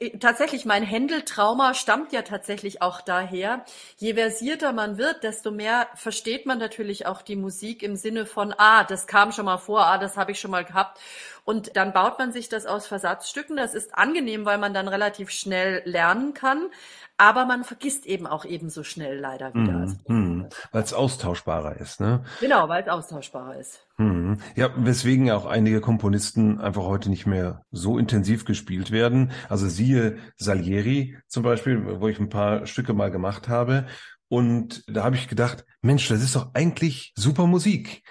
Äh, 0.00 0.18
tatsächlich, 0.18 0.64
mein 0.64 0.82
Händeltrauma 0.82 1.74
stammt 1.74 2.12
ja 2.12 2.22
tatsächlich 2.22 2.82
auch 2.82 3.00
daher. 3.00 3.64
Je 3.98 4.14
versierter 4.14 4.72
man 4.72 4.98
wird, 4.98 5.22
desto 5.22 5.50
mehr 5.50 5.88
versteht 5.94 6.46
man 6.46 6.58
natürlich 6.58 7.06
auch 7.06 7.22
die 7.22 7.36
Musik 7.36 7.82
im 7.82 7.96
Sinne 7.96 8.26
von, 8.26 8.54
ah, 8.58 8.84
das 8.84 9.06
kam 9.06 9.32
schon 9.32 9.44
mal 9.44 9.58
vor, 9.58 9.86
ah, 9.86 9.98
das 9.98 10.16
habe 10.16 10.32
ich 10.32 10.40
schon 10.40 10.50
mal 10.50 10.64
gehabt. 10.64 10.98
Und 11.46 11.76
dann 11.76 11.92
baut 11.92 12.18
man 12.18 12.32
sich 12.32 12.48
das 12.48 12.66
aus 12.66 12.88
Versatzstücken. 12.88 13.56
Das 13.56 13.72
ist 13.72 13.96
angenehm, 13.96 14.44
weil 14.44 14.58
man 14.58 14.74
dann 14.74 14.88
relativ 14.88 15.30
schnell 15.30 15.80
lernen 15.84 16.34
kann. 16.34 16.70
Aber 17.18 17.46
man 17.46 17.62
vergisst 17.62 18.04
eben 18.04 18.26
auch 18.26 18.44
ebenso 18.44 18.82
schnell 18.82 19.20
leider 19.20 19.54
wieder. 19.54 19.86
Mhm. 19.86 19.98
Mhm. 20.08 20.48
Weil 20.72 20.82
es 20.82 20.92
austauschbarer 20.92 21.76
ist, 21.76 22.00
ne? 22.00 22.24
Genau, 22.40 22.68
weil 22.68 22.82
es 22.82 22.88
austauschbarer 22.88 23.60
ist. 23.60 23.86
Mhm. 23.96 24.38
Ja, 24.56 24.70
weswegen 24.76 25.26
ja 25.26 25.36
auch 25.36 25.46
einige 25.46 25.80
Komponisten 25.80 26.60
einfach 26.60 26.82
heute 26.82 27.10
nicht 27.10 27.26
mehr 27.26 27.62
so 27.70 27.96
intensiv 27.96 28.44
gespielt 28.44 28.90
werden. 28.90 29.30
Also 29.48 29.68
siehe 29.68 30.18
Salieri 30.36 31.16
zum 31.28 31.44
Beispiel, 31.44 32.00
wo 32.00 32.08
ich 32.08 32.18
ein 32.18 32.28
paar 32.28 32.66
Stücke 32.66 32.92
mal 32.92 33.12
gemacht 33.12 33.48
habe. 33.48 33.86
Und 34.28 34.82
da 34.88 35.04
habe 35.04 35.14
ich 35.14 35.28
gedacht, 35.28 35.64
Mensch, 35.80 36.08
das 36.08 36.24
ist 36.24 36.34
doch 36.34 36.50
eigentlich 36.54 37.12
super 37.14 37.46
Musik 37.46 38.02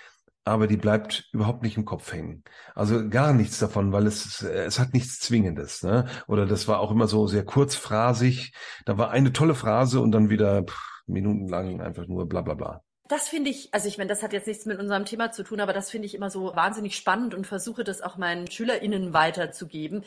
aber 0.46 0.68
die 0.68 0.78
bleibt 0.78 1.28
überhaupt 1.34 1.64
nicht 1.64 1.76
im 1.76 1.86
Kopf 1.86 2.14
hängen. 2.14 2.44
Also 2.76 3.10
gar 3.10 3.34
nichts 3.34 3.60
davon, 3.60 3.92
weil 3.92 4.06
es 4.06 4.44
es 4.44 4.80
hat 4.80 4.94
nichts 4.94 5.20
Zwingendes. 5.20 5.84
Ne? 5.84 6.06
Oder 6.28 6.46
das 6.46 6.68
war 6.68 6.80
auch 6.80 6.92
immer 6.92 7.08
so 7.08 7.28
sehr 7.28 7.44
kurzphrasig. 7.44 8.54
Da 8.86 8.98
war 8.98 9.10
eine 9.10 9.34
tolle 9.34 9.56
Phrase 9.56 10.00
und 10.00 10.12
dann 10.12 10.30
wieder 10.30 10.64
pff, 10.64 11.02
minutenlang 11.08 11.82
einfach 11.82 12.08
nur 12.08 12.30
bla 12.30 12.42
bla 12.42 12.54
bla. 12.54 12.82
Das 13.08 13.28
finde 13.28 13.52
ich, 13.52 13.72
also 13.72 13.88
ich 13.88 13.98
meine, 13.98 14.08
das 14.08 14.24
hat 14.24 14.34
jetzt 14.34 14.48
nichts 14.48 14.66
mit 14.66 14.80
unserem 14.80 15.06
Thema 15.06 15.32
zu 15.32 15.44
tun, 15.44 15.60
aber 15.60 15.74
das 15.74 15.92
finde 15.92 16.08
ich 16.08 16.16
immer 16.16 16.32
so 16.32 16.56
wahnsinnig 16.56 16.96
spannend 16.96 17.36
und 17.36 17.46
versuche 17.46 17.84
das 17.84 18.02
auch 18.02 18.18
meinen 18.18 18.50
SchülerInnen 18.50 19.14
weiterzugeben 19.14 20.04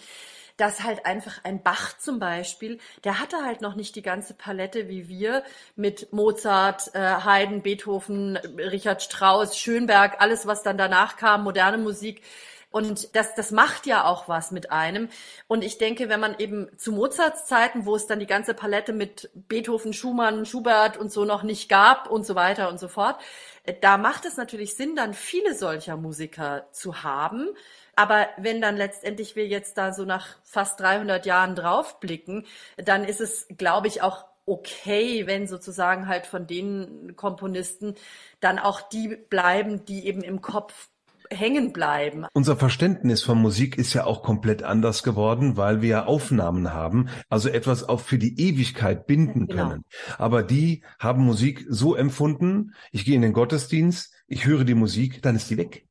dass 0.59 0.83
halt 0.83 1.07
einfach 1.07 1.45
ein 1.45 1.63
Bach 1.63 1.97
zum 1.97 2.19
Beispiel, 2.19 2.79
der 3.05 3.21
hatte 3.21 3.39
halt 3.45 3.63
noch 3.63 3.77
nicht 3.77 3.97
die 3.97 4.03
ganze 4.03 4.35
Palette 4.35 4.89
wie 4.89 5.09
wir 5.09 5.45
mit 5.77 6.13
Mozart, 6.13 6.95
äh, 6.95 6.99
Haydn, 6.99 7.63
Beethoven, 7.63 8.37
Richard 8.37 9.03
Strauss, 9.03 9.57
Schönberg, 9.57 10.21
alles 10.21 10.47
was 10.47 10.63
dann 10.63 10.77
danach 10.77 11.17
kam, 11.17 11.45
moderne 11.45 11.79
Musik. 11.79 12.23
Und 12.71 13.17
das, 13.17 13.35
das 13.35 13.51
macht 13.51 13.87
ja 13.87 14.05
auch 14.05 14.29
was 14.29 14.51
mit 14.51 14.71
einem. 14.73 15.09
Und 15.47 15.65
ich 15.65 15.79
denke, 15.79 16.11
wenn 16.11 16.21
man 16.21 16.39
eben 16.39 16.69
zu 16.77 16.93
Mozarts 16.93 17.47
Zeiten, 17.47 17.87
wo 17.87 17.97
es 17.97 18.07
dann 18.07 18.21
die 18.21 18.27
ganze 18.27 18.53
Palette 18.53 18.93
mit 18.93 19.31
Beethoven, 19.35 19.95
Schumann, 19.95 20.45
Schubert 20.45 20.99
und 20.99 21.11
so 21.11 21.25
noch 21.25 21.45
nicht 21.45 21.71
gab 21.71 22.11
und 22.11 22.27
so 22.27 22.35
weiter 22.35 22.69
und 22.69 22.79
so 22.79 22.89
fort, 22.89 23.19
äh, 23.65 23.75
da 23.81 23.97
macht 23.97 24.27
es 24.27 24.37
natürlich 24.37 24.75
Sinn, 24.75 24.97
dann 24.97 25.15
viele 25.15 25.55
solcher 25.55 25.97
Musiker 25.97 26.67
zu 26.73 27.03
haben, 27.03 27.49
aber 27.99 28.29
wenn 28.37 28.61
dann 28.61 28.77
letztendlich 28.77 29.35
wir 29.35 29.49
jetzt 29.49 29.77
da 29.77 29.93
so 29.93 30.05
nach 30.05 30.37
fast 30.45 30.79
300 30.79 31.27
Jahren 31.27 31.57
draufblicken, 31.57 32.47
dann 32.77 33.03
ist 33.03 33.21
es, 33.21 33.49
glaube 33.59 33.89
ich, 33.89 34.03
auch 34.03 34.25
okay, 34.47 35.27
wenn 35.27 35.49
sozusagen 35.49 36.07
halt 36.07 36.27
von 36.27 36.47
den 36.47 37.17
Komponisten 37.17 37.97
dann 38.39 38.61
auch 38.61 38.83
die 38.83 39.17
bleiben, 39.29 39.85
die 39.85 40.07
eben 40.07 40.23
im 40.23 40.41
Kopf 40.41 40.91
hängen 41.29 41.73
bleiben. 41.73 42.25
Unser 42.35 42.57
Verständnis 42.57 43.25
von 43.25 43.43
Musik 43.43 43.77
ist 43.77 43.95
ja 43.95 44.05
auch 44.05 44.23
komplett 44.23 44.63
anders 44.63 45.03
geworden, 45.03 45.57
weil 45.57 45.83
wir 45.83 45.89
ja 45.89 46.05
Aufnahmen 46.07 46.73
haben, 46.73 47.09
also 47.29 47.49
etwas 47.49 47.83
auch 47.83 48.01
für 48.01 48.17
die 48.17 48.41
Ewigkeit 48.41 49.09
binden 49.09 49.49
genau. 49.49 49.71
können. 49.71 49.85
Aber 50.19 50.45
die 50.45 50.85
haben 51.01 51.25
Musik 51.25 51.67
so 51.69 51.97
empfunden, 51.97 52.75
ich 52.93 53.05
gehe 53.05 53.17
in 53.17 53.23
den 53.23 53.33
Gottesdienst, 53.33 54.15
ich 54.29 54.47
höre 54.47 54.63
die 54.63 54.75
Musik, 54.75 55.21
dann 55.21 55.35
ist 55.35 55.51
die 55.51 55.57
weg. 55.57 55.88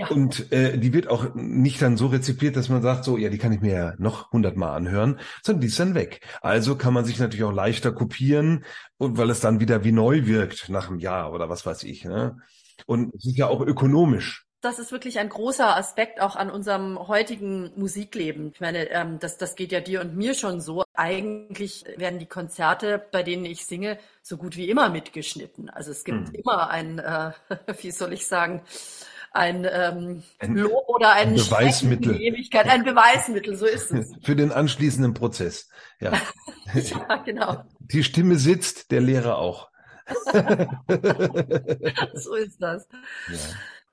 Ja. 0.00 0.08
Und 0.08 0.50
äh, 0.50 0.78
die 0.78 0.94
wird 0.94 1.08
auch 1.08 1.34
nicht 1.34 1.82
dann 1.82 1.98
so 1.98 2.06
rezipiert, 2.06 2.56
dass 2.56 2.70
man 2.70 2.80
sagt, 2.80 3.04
so, 3.04 3.18
ja, 3.18 3.28
die 3.28 3.36
kann 3.36 3.52
ich 3.52 3.60
mir 3.60 3.72
ja 3.72 3.94
noch 3.98 4.32
hundertmal 4.32 4.74
anhören, 4.74 5.20
sondern 5.42 5.60
die 5.60 5.66
ist 5.66 5.78
dann 5.78 5.94
weg. 5.94 6.20
Also 6.40 6.74
kann 6.74 6.94
man 6.94 7.04
sich 7.04 7.18
natürlich 7.18 7.44
auch 7.44 7.52
leichter 7.52 7.92
kopieren 7.92 8.64
und 8.96 9.18
weil 9.18 9.28
es 9.28 9.40
dann 9.40 9.60
wieder 9.60 9.84
wie 9.84 9.92
neu 9.92 10.24
wirkt 10.24 10.70
nach 10.70 10.88
einem 10.88 11.00
Jahr 11.00 11.34
oder 11.34 11.50
was 11.50 11.66
weiß 11.66 11.84
ich. 11.84 12.06
Ne? 12.06 12.38
Und 12.86 13.14
es 13.14 13.26
ist 13.26 13.36
ja 13.36 13.48
auch 13.48 13.60
ökonomisch 13.60 14.46
das 14.60 14.78
ist 14.78 14.92
wirklich 14.92 15.18
ein 15.18 15.30
großer 15.30 15.74
Aspekt 15.74 16.20
auch 16.20 16.36
an 16.36 16.50
unserem 16.50 17.08
heutigen 17.08 17.72
Musikleben. 17.76 18.50
Ich 18.52 18.60
meine, 18.60 18.90
ähm, 18.90 19.18
das, 19.18 19.38
das 19.38 19.56
geht 19.56 19.72
ja 19.72 19.80
dir 19.80 20.02
und 20.02 20.16
mir 20.16 20.34
schon 20.34 20.60
so. 20.60 20.82
Eigentlich 20.92 21.84
werden 21.96 22.18
die 22.18 22.26
Konzerte, 22.26 23.02
bei 23.10 23.22
denen 23.22 23.46
ich 23.46 23.64
singe, 23.64 23.98
so 24.20 24.36
gut 24.36 24.58
wie 24.58 24.68
immer 24.68 24.90
mitgeschnitten. 24.90 25.70
Also 25.70 25.90
es 25.90 26.04
gibt 26.04 26.28
hm. 26.28 26.34
immer 26.34 26.68
ein, 26.68 26.98
äh, 26.98 27.32
wie 27.80 27.90
soll 27.90 28.12
ich 28.12 28.26
sagen, 28.26 28.62
ein, 29.32 29.66
ähm, 29.70 30.22
ein 30.38 30.56
Lob 30.56 30.88
oder 30.88 31.12
ein, 31.12 31.28
ein 31.30 31.34
Beweismittel. 31.34 32.20
Ewigkeit, 32.20 32.68
ein 32.68 32.84
Beweismittel, 32.84 33.56
so 33.56 33.66
ist 33.66 33.92
es. 33.92 34.12
Für 34.22 34.36
den 34.36 34.52
anschließenden 34.52 35.14
Prozess. 35.14 35.68
Ja. 36.00 36.12
ja, 36.74 37.16
genau. 37.24 37.64
Die 37.78 38.02
Stimme 38.02 38.36
sitzt, 38.36 38.90
der 38.90 39.00
Lehrer 39.00 39.38
auch. 39.38 39.70
so 42.14 42.34
ist 42.34 42.60
das. 42.60 42.88
Ja. 43.28 43.38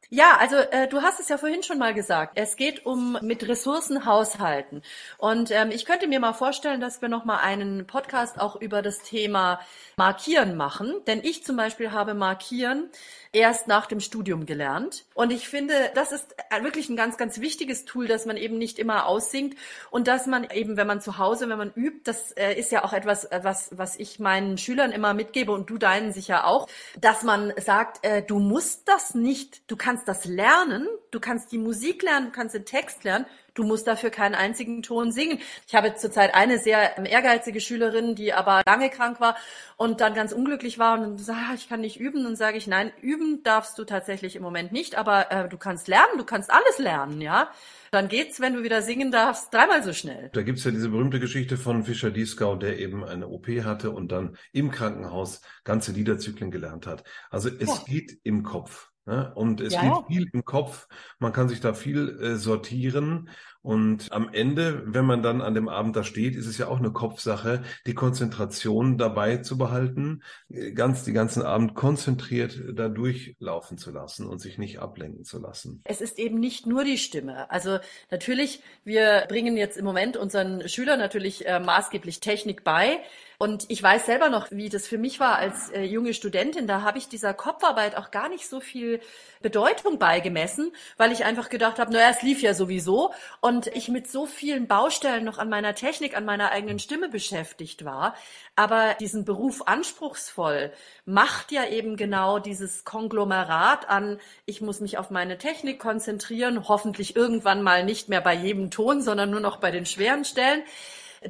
Ja, 0.10 0.38
also 0.40 0.56
äh, 0.56 0.88
du 0.88 1.02
hast 1.02 1.20
es 1.20 1.28
ja 1.28 1.38
vorhin 1.38 1.64
schon 1.64 1.80
mal 1.80 1.94
gesagt. 1.94 2.34
Es 2.36 2.56
geht 2.56 2.86
um 2.86 3.18
mit 3.22 3.46
Ressourcen 3.46 4.06
haushalten. 4.06 4.82
Und 5.18 5.52
ähm, 5.52 5.70
ich 5.70 5.84
könnte 5.84 6.08
mir 6.08 6.22
mal 6.22 6.32
vorstellen, 6.32 6.80
dass 6.80 7.02
wir 7.02 7.10
noch 7.10 7.26
mal 7.26 7.40
einen 7.40 7.86
Podcast 7.86 8.40
auch 8.40 8.56
über 8.56 8.82
das 8.82 9.00
Thema 9.00 9.60
Markieren 9.98 10.56
machen. 10.56 10.94
Denn 11.08 11.20
ich 11.24 11.44
zum 11.44 11.58
Beispiel 11.58 11.92
habe 11.92 12.14
Markieren 12.14 12.90
erst 13.34 13.68
nach 13.68 13.86
dem 13.86 14.00
Studium 14.00 14.46
gelernt. 14.46 15.06
Und 15.14 15.32
ich 15.32 15.48
finde, 15.48 15.74
das 15.96 16.12
ist 16.12 16.36
wirklich 16.62 16.90
ein 16.90 16.96
ganz, 16.96 17.18
ganz 17.18 17.40
wichtiges 17.40 17.86
Tool, 17.86 18.08
dass 18.08 18.26
man 18.26 18.38
eben 18.38 18.58
nicht 18.58 18.80
immer 18.80 19.06
aussingt 19.06 19.56
und 19.92 20.08
dass 20.08 20.26
man 20.26 20.50
eben, 20.50 20.78
wenn 20.78 20.88
man 20.88 21.02
zu 21.02 21.18
Hause, 21.18 21.50
wenn 21.50 21.58
man 21.58 21.72
übt, 21.76 22.02
das 22.04 22.32
äh, 22.32 22.54
ist 22.54 22.72
ja 22.72 22.84
auch 22.84 22.94
etwas, 22.94 23.26
äh, 23.26 23.42
was, 23.44 23.70
was 23.78 23.98
ich 23.98 24.20
meinen 24.20 24.58
Schülern 24.58 24.92
immer 24.92 25.14
mitgebe 25.14 25.52
und 25.52 25.70
du 25.70 25.78
deinen 25.78 26.14
sicher 26.14 26.48
auch, 26.48 26.68
dass 27.00 27.24
man 27.24 27.54
sagt, 27.58 28.06
äh, 28.06 28.24
du 28.24 28.40
musst 28.40 28.88
das 28.88 29.14
nicht, 29.14 29.70
du 29.70 29.76
kannst 29.76 29.97
das 30.06 30.26
lernen, 30.26 30.88
du 31.12 31.20
kannst 31.20 31.52
die 31.52 31.58
Musik 31.58 32.04
lernen, 32.04 32.28
du 32.28 32.32
kannst 32.32 32.56
den 32.56 32.66
Text 32.66 33.04
lernen, 33.04 33.26
Du 33.58 33.64
musst 33.64 33.88
dafür 33.88 34.12
keinen 34.12 34.36
einzigen 34.36 34.84
Ton 34.84 35.12
singen. 35.12 35.40
Ich 35.66 35.74
habe 35.74 35.96
zurzeit 35.96 36.36
eine 36.36 36.60
sehr 36.60 36.96
ehrgeizige 37.04 37.60
Schülerin, 37.60 38.14
die 38.14 38.32
aber 38.32 38.62
lange 38.68 38.92
krank 38.92 39.20
war 39.20 39.36
und 39.78 40.00
dann 40.00 40.14
ganz 40.14 40.32
unglücklich 40.32 40.78
war 40.78 41.00
und 41.00 41.18
sagt, 41.18 41.40
ah, 41.50 41.54
ich 41.56 41.68
kann 41.68 41.82
nicht 41.82 42.00
üben. 42.00 42.24
Dann 42.24 42.36
sage 42.36 42.58
ich, 42.58 42.68
nein, 42.68 42.92
üben 43.02 43.42
darfst 43.42 43.80
du 43.80 43.84
tatsächlich 43.84 44.36
im 44.36 44.44
Moment 44.44 44.72
nicht, 44.72 44.96
aber 44.96 45.32
äh, 45.32 45.50
du 45.50 45.58
kannst 45.58 45.88
lernen, 45.88 46.20
du 46.20 46.24
kannst 46.24 46.52
alles 46.52 46.78
lernen, 46.78 47.20
ja. 47.20 47.50
Dann 47.90 48.10
geht's, 48.10 48.40
wenn 48.40 48.54
du 48.54 48.62
wieder 48.62 48.84
singen 48.84 49.12
darfst, 49.12 49.52
dreimal 49.52 49.82
so 49.82 49.92
schnell. 49.92 50.30
Da 50.34 50.44
gibt's 50.44 50.64
ja 50.64 50.70
diese 50.70 50.90
berühmte 50.90 51.20
Geschichte 51.20 51.58
von 51.58 51.84
Fischer 51.84 52.12
Dieskau, 52.12 52.58
der 52.58 52.78
eben 52.78 53.04
eine 53.04 53.28
OP 53.28 53.48
hatte 53.48 53.90
und 53.90 54.12
dann 54.12 54.38
im 54.52 54.70
Krankenhaus 54.70 55.42
ganze 55.64 55.94
Liederzyklen 55.94 56.52
gelernt 56.52 56.86
hat. 56.86 57.04
Also 57.32 57.50
es 57.50 57.70
ja. 57.70 57.84
geht 57.88 58.20
im 58.24 58.44
Kopf. 58.44 58.92
Ne? 59.08 59.32
Und 59.36 59.62
es 59.62 59.74
ja. 59.74 59.82
geht 59.82 60.08
viel 60.08 60.30
im 60.34 60.44
Kopf. 60.44 60.88
Man 61.18 61.32
kann 61.32 61.48
sich 61.48 61.62
da 61.62 61.74
viel 61.74 62.20
äh, 62.22 62.36
sortieren. 62.36 63.30
Und 63.62 64.12
am 64.12 64.30
Ende, 64.34 64.84
wenn 64.86 65.06
man 65.06 65.24
dann 65.24 65.42
an 65.42 65.54
dem 65.54 65.70
Abend 65.70 65.96
da 65.96 66.04
steht, 66.04 66.36
ist 66.36 66.46
es 66.46 66.58
ja 66.58 66.68
auch 66.68 66.80
eine 66.80 66.92
Kopfsache, 66.92 67.64
die 67.86 67.94
Konzentration 67.94 68.98
dabei 68.98 69.38
zu 69.38 69.58
behalten, 69.58 70.24
äh, 70.50 70.74
ganz 70.74 71.06
die 71.06 71.14
ganzen 71.14 71.42
Abend 71.42 71.74
konzentriert 71.74 72.62
da 72.74 72.90
durchlaufen 72.90 73.78
zu 73.78 73.92
lassen 73.92 74.28
und 74.28 74.40
sich 74.40 74.58
nicht 74.58 74.80
ablenken 74.80 75.24
zu 75.24 75.40
lassen. 75.40 75.82
Es 75.86 76.02
ist 76.02 76.20
eben 76.20 76.40
nicht 76.40 76.66
nur 76.66 76.84
die 76.84 76.98
Stimme. 76.98 77.50
Also 77.50 77.80
natürlich, 78.12 78.62
wir 78.84 79.26
bringen 79.30 79.56
jetzt 79.56 79.78
im 79.78 79.86
Moment 79.86 80.18
unseren 80.18 80.68
Schülern 80.68 81.00
natürlich 81.00 81.48
äh, 81.48 81.62
maßgeblich 81.62 82.20
Technik 82.20 82.66
bei. 82.66 83.00
Und 83.40 83.66
ich 83.68 83.84
weiß 83.84 84.08
selber 84.08 84.30
noch, 84.30 84.50
wie 84.50 84.68
das 84.70 84.88
für 84.88 84.98
mich 84.98 85.20
war 85.20 85.36
als 85.36 85.70
äh, 85.70 85.84
junge 85.84 86.16
Studentin. 86.16 86.66
Da 86.66 86.82
habe 86.82 86.98
ich 86.98 87.08
dieser 87.08 87.36
Kopfarbeit 87.36 87.96
auch 87.96 88.10
gar 88.10 88.30
nicht 88.30 88.50
so 88.50 88.60
viel 88.60 89.00
Bedeutung 89.44 90.00
beigemessen, 90.00 90.72
weil 90.98 91.12
ich 91.12 91.24
einfach 91.24 91.50
gedacht 91.50 91.78
habe, 91.78 91.94
naja, 91.94 92.10
es 92.10 92.24
lief 92.24 92.42
ja 92.42 92.56
sowieso. 92.56 93.14
Und 93.40 93.68
ich 93.68 93.90
mit 93.90 94.10
so 94.10 94.26
vielen 94.26 94.68
Baustellen 94.68 95.24
noch 95.24 95.38
an 95.38 95.50
meiner 95.50 95.76
Technik, 95.76 96.18
an 96.18 96.26
meiner 96.26 96.50
eigenen 96.50 96.80
Stimme 96.80 97.10
beschäftigt 97.10 97.86
war. 97.86 98.16
Aber 98.56 98.96
diesen 98.96 99.24
Beruf 99.24 99.68
anspruchsvoll 99.68 100.72
macht 101.06 101.52
ja 101.52 101.66
eben 101.68 101.96
genau 101.96 102.40
dieses 102.40 102.86
Konglomerat 102.86 103.88
an, 103.88 104.20
ich 104.48 104.62
muss 104.62 104.80
mich 104.80 104.98
auf 104.98 105.12
meine 105.12 105.38
Technik 105.38 105.78
konzentrieren, 105.80 106.68
hoffentlich 106.68 107.16
irgendwann 107.16 107.62
mal 107.62 107.86
nicht 107.86 108.10
mehr 108.10 108.22
bei 108.22 108.34
jedem 108.34 108.72
Ton, 108.72 109.04
sondern 109.04 109.30
nur 109.30 109.42
noch 109.42 109.58
bei 109.58 109.70
den 109.70 109.86
schweren 109.86 110.26
Stellen 110.26 110.64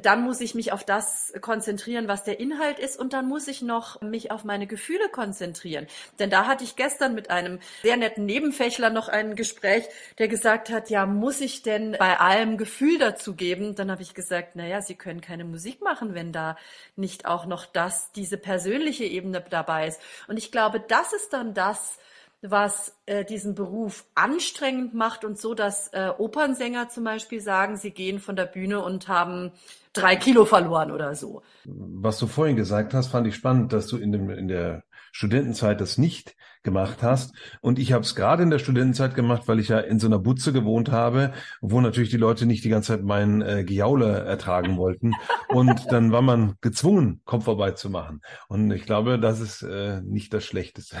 dann 0.02 0.22
muss 0.22 0.40
ich 0.40 0.54
mich 0.54 0.72
auf 0.72 0.84
das 0.84 1.32
konzentrieren, 1.40 2.08
was 2.08 2.24
der 2.24 2.40
Inhalt 2.40 2.78
ist 2.78 2.98
und 2.98 3.12
dann 3.12 3.26
muss 3.28 3.48
ich 3.48 3.62
noch 3.62 4.00
mich 4.00 4.30
auf 4.30 4.44
meine 4.44 4.66
Gefühle 4.66 5.08
konzentrieren. 5.08 5.86
Denn 6.18 6.30
da 6.30 6.46
hatte 6.46 6.64
ich 6.64 6.76
gestern 6.76 7.14
mit 7.14 7.30
einem 7.30 7.58
sehr 7.82 7.96
netten 7.96 8.26
Nebenfächler 8.26 8.90
noch 8.90 9.08
ein 9.08 9.36
Gespräch, 9.36 9.84
der 10.18 10.28
gesagt 10.28 10.70
hat, 10.70 10.90
ja, 10.90 11.06
muss 11.06 11.40
ich 11.40 11.62
denn 11.62 11.96
bei 11.98 12.18
allem 12.18 12.58
Gefühl 12.58 12.98
dazu 12.98 13.34
geben? 13.34 13.74
Dann 13.74 13.90
habe 13.90 14.02
ich 14.02 14.14
gesagt, 14.14 14.52
na 14.54 14.66
ja, 14.66 14.80
Sie 14.80 14.94
können 14.94 15.20
keine 15.20 15.44
Musik 15.44 15.82
machen, 15.82 16.14
wenn 16.14 16.32
da 16.32 16.56
nicht 16.96 17.26
auch 17.26 17.46
noch 17.46 17.66
das, 17.66 18.12
diese 18.12 18.38
persönliche 18.38 19.04
Ebene 19.04 19.44
dabei 19.48 19.88
ist. 19.88 20.00
Und 20.26 20.36
ich 20.36 20.52
glaube, 20.52 20.80
das 20.80 21.12
ist 21.12 21.32
dann 21.32 21.54
das, 21.54 21.98
was 22.42 22.96
äh, 23.06 23.24
diesen 23.24 23.54
Beruf 23.54 24.06
anstrengend 24.14 24.94
macht 24.94 25.24
und 25.24 25.38
so, 25.38 25.54
dass 25.54 25.88
äh, 25.88 26.10
Opernsänger 26.16 26.88
zum 26.88 27.04
Beispiel 27.04 27.40
sagen, 27.40 27.76
sie 27.76 27.90
gehen 27.90 28.20
von 28.20 28.36
der 28.36 28.46
Bühne 28.46 28.80
und 28.82 29.08
haben 29.08 29.52
drei 29.92 30.14
Kilo 30.14 30.44
verloren 30.44 30.92
oder 30.92 31.14
so. 31.14 31.42
Was 31.64 32.18
du 32.18 32.26
vorhin 32.26 32.56
gesagt 32.56 32.94
hast, 32.94 33.08
fand 33.08 33.26
ich 33.26 33.34
spannend, 33.34 33.72
dass 33.72 33.88
du 33.88 33.96
in, 33.96 34.12
dem, 34.12 34.30
in 34.30 34.46
der 34.46 34.84
Studentenzeit 35.10 35.80
das 35.80 35.98
nicht 35.98 36.36
gemacht 36.62 37.02
hast. 37.02 37.34
Und 37.60 37.78
ich 37.78 37.92
habe 37.92 38.02
es 38.02 38.14
gerade 38.14 38.42
in 38.42 38.50
der 38.50 38.58
Studentenzeit 38.58 39.14
gemacht, 39.14 39.42
weil 39.46 39.58
ich 39.58 39.68
ja 39.68 39.80
in 39.80 39.98
so 39.98 40.06
einer 40.06 40.18
Butze 40.18 40.52
gewohnt 40.52 40.90
habe, 40.92 41.32
wo 41.60 41.80
natürlich 41.80 42.10
die 42.10 42.16
Leute 42.16 42.46
nicht 42.46 42.64
die 42.64 42.68
ganze 42.68 42.92
Zeit 42.92 43.04
meinen 43.04 43.42
äh, 43.42 43.64
Gejaule 43.64 44.18
ertragen 44.20 44.76
wollten. 44.76 45.14
Und 45.48 45.90
dann 45.90 46.12
war 46.12 46.22
man 46.22 46.54
gezwungen, 46.60 47.20
Kopfarbeit 47.24 47.78
zu 47.78 47.90
machen. 47.90 48.20
Und 48.48 48.70
ich 48.70 48.84
glaube, 48.84 49.18
das 49.18 49.40
ist 49.40 49.62
äh, 49.62 50.00
nicht 50.02 50.32
das 50.34 50.44
Schlechteste. 50.44 50.98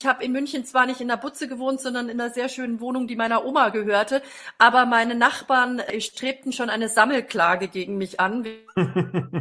Ich 0.00 0.06
habe 0.06 0.22
in 0.24 0.30
München 0.30 0.64
zwar 0.64 0.86
nicht 0.86 1.00
in 1.00 1.08
der 1.08 1.16
Butze 1.16 1.48
gewohnt, 1.48 1.80
sondern 1.80 2.08
in 2.08 2.20
einer 2.20 2.30
sehr 2.30 2.48
schönen 2.48 2.80
Wohnung, 2.80 3.08
die 3.08 3.16
meiner 3.16 3.44
Oma 3.44 3.70
gehörte, 3.70 4.22
aber 4.56 4.86
meine 4.86 5.16
Nachbarn 5.16 5.80
äh, 5.80 6.00
strebten 6.00 6.52
schon 6.52 6.70
eine 6.70 6.88
Sammelklage 6.88 7.66
gegen 7.66 7.98
mich 7.98 8.20
an, 8.20 8.44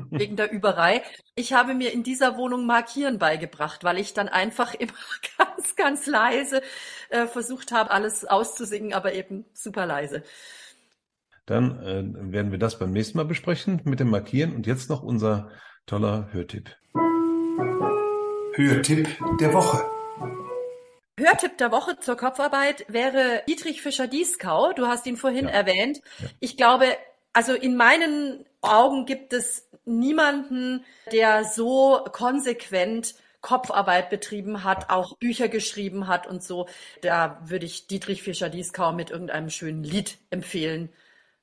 wegen 0.10 0.36
der 0.36 0.52
Überei. 0.52 1.04
Ich 1.36 1.54
habe 1.54 1.76
mir 1.76 1.94
in 1.94 2.02
dieser 2.02 2.38
Wohnung 2.38 2.66
Markieren 2.66 3.20
beigebracht, 3.20 3.84
weil 3.84 4.00
ich 4.00 4.16
dann 4.16 4.30
einfach 4.30 4.74
immer 4.80 4.94
ganz, 5.38 5.76
ganz 5.76 6.08
leise 6.08 6.62
äh, 7.10 7.28
versucht 7.28 7.72
habe, 7.72 7.92
alles 7.92 8.26
auszusingen, 8.26 8.94
aber 8.94 9.14
eben 9.14 9.46
super 9.54 9.86
leise. 9.86 10.24
Dann 11.46 11.80
äh, 11.80 12.34
werden 12.34 12.52
wir 12.52 12.60
das 12.60 12.80
beim 12.80 12.92
nächsten 12.92 13.18
Mal 13.18 13.26
besprechen 13.26 13.82
mit 13.84 14.00
dem 14.00 14.10
Markieren 14.10 14.56
und 14.56 14.66
jetzt 14.66 14.90
noch 14.90 15.04
unser 15.04 15.52
toller 15.86 16.30
Hörtipp. 16.32 16.76
Hörtipp 18.56 19.08
der 19.40 19.54
Woche. 19.54 19.97
Hörtipp 21.20 21.58
der 21.58 21.72
Woche 21.72 22.00
zur 22.00 22.16
Kopfarbeit 22.16 22.86
wäre 22.88 23.44
Dietrich 23.48 23.82
Fischer-Dieskau. 23.82 24.74
Du 24.74 24.88
hast 24.88 25.06
ihn 25.08 25.18
vorhin 25.18 25.46
ja. 25.46 25.52
erwähnt. 25.52 26.02
Ja. 26.20 26.28
Ich 26.40 26.58
glaube, 26.58 26.86
also 27.34 27.54
in 27.54 27.76
meinen 27.76 28.46
Augen 28.62 29.06
gibt 29.06 29.34
es 29.34 29.68
niemanden, 29.86 30.86
der 31.12 31.44
so 31.44 32.06
konsequent 32.12 33.16
Kopfarbeit 33.42 34.10
betrieben 34.10 34.64
hat, 34.64 34.90
auch 34.90 35.18
Bücher 35.18 35.48
geschrieben 35.48 36.08
hat 36.08 36.28
und 36.28 36.44
so. 36.44 36.68
Da 37.02 37.42
würde 37.46 37.66
ich 37.66 37.88
Dietrich 37.88 38.22
Fischer-Dieskau 38.22 38.92
mit 38.92 39.10
irgendeinem 39.10 39.50
schönen 39.50 39.84
Lied 39.84 40.18
empfehlen 40.30 40.90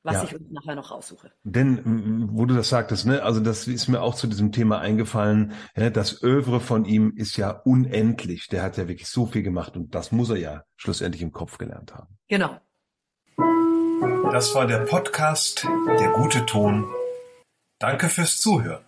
was 0.04 0.16
ja. 0.16 0.24
ich 0.24 0.34
uns 0.34 0.50
nachher 0.50 0.74
noch 0.76 0.90
raussuche. 0.90 1.32
Denn, 1.42 2.28
wo 2.32 2.44
du 2.44 2.54
das 2.54 2.68
sagtest, 2.68 3.06
ne, 3.06 3.22
also 3.22 3.40
das 3.40 3.66
ist 3.66 3.88
mir 3.88 4.02
auch 4.02 4.14
zu 4.14 4.26
diesem 4.26 4.52
Thema 4.52 4.78
eingefallen, 4.78 5.54
ja, 5.74 5.88
das 5.88 6.22
Övre 6.22 6.60
von 6.60 6.84
ihm 6.84 7.14
ist 7.16 7.36
ja 7.38 7.50
unendlich. 7.50 8.48
Der 8.48 8.62
hat 8.62 8.76
ja 8.76 8.86
wirklich 8.86 9.08
so 9.08 9.26
viel 9.26 9.42
gemacht 9.42 9.76
und 9.76 9.94
das 9.94 10.12
muss 10.12 10.28
er 10.28 10.36
ja 10.36 10.64
schlussendlich 10.76 11.22
im 11.22 11.32
Kopf 11.32 11.56
gelernt 11.56 11.94
haben. 11.94 12.18
Genau. 12.28 12.60
Das 14.30 14.54
war 14.54 14.66
der 14.66 14.80
Podcast 14.80 15.66
Der 15.98 16.10
gute 16.10 16.44
Ton. 16.44 16.86
Danke 17.78 18.08
fürs 18.08 18.40
Zuhören. 18.40 18.84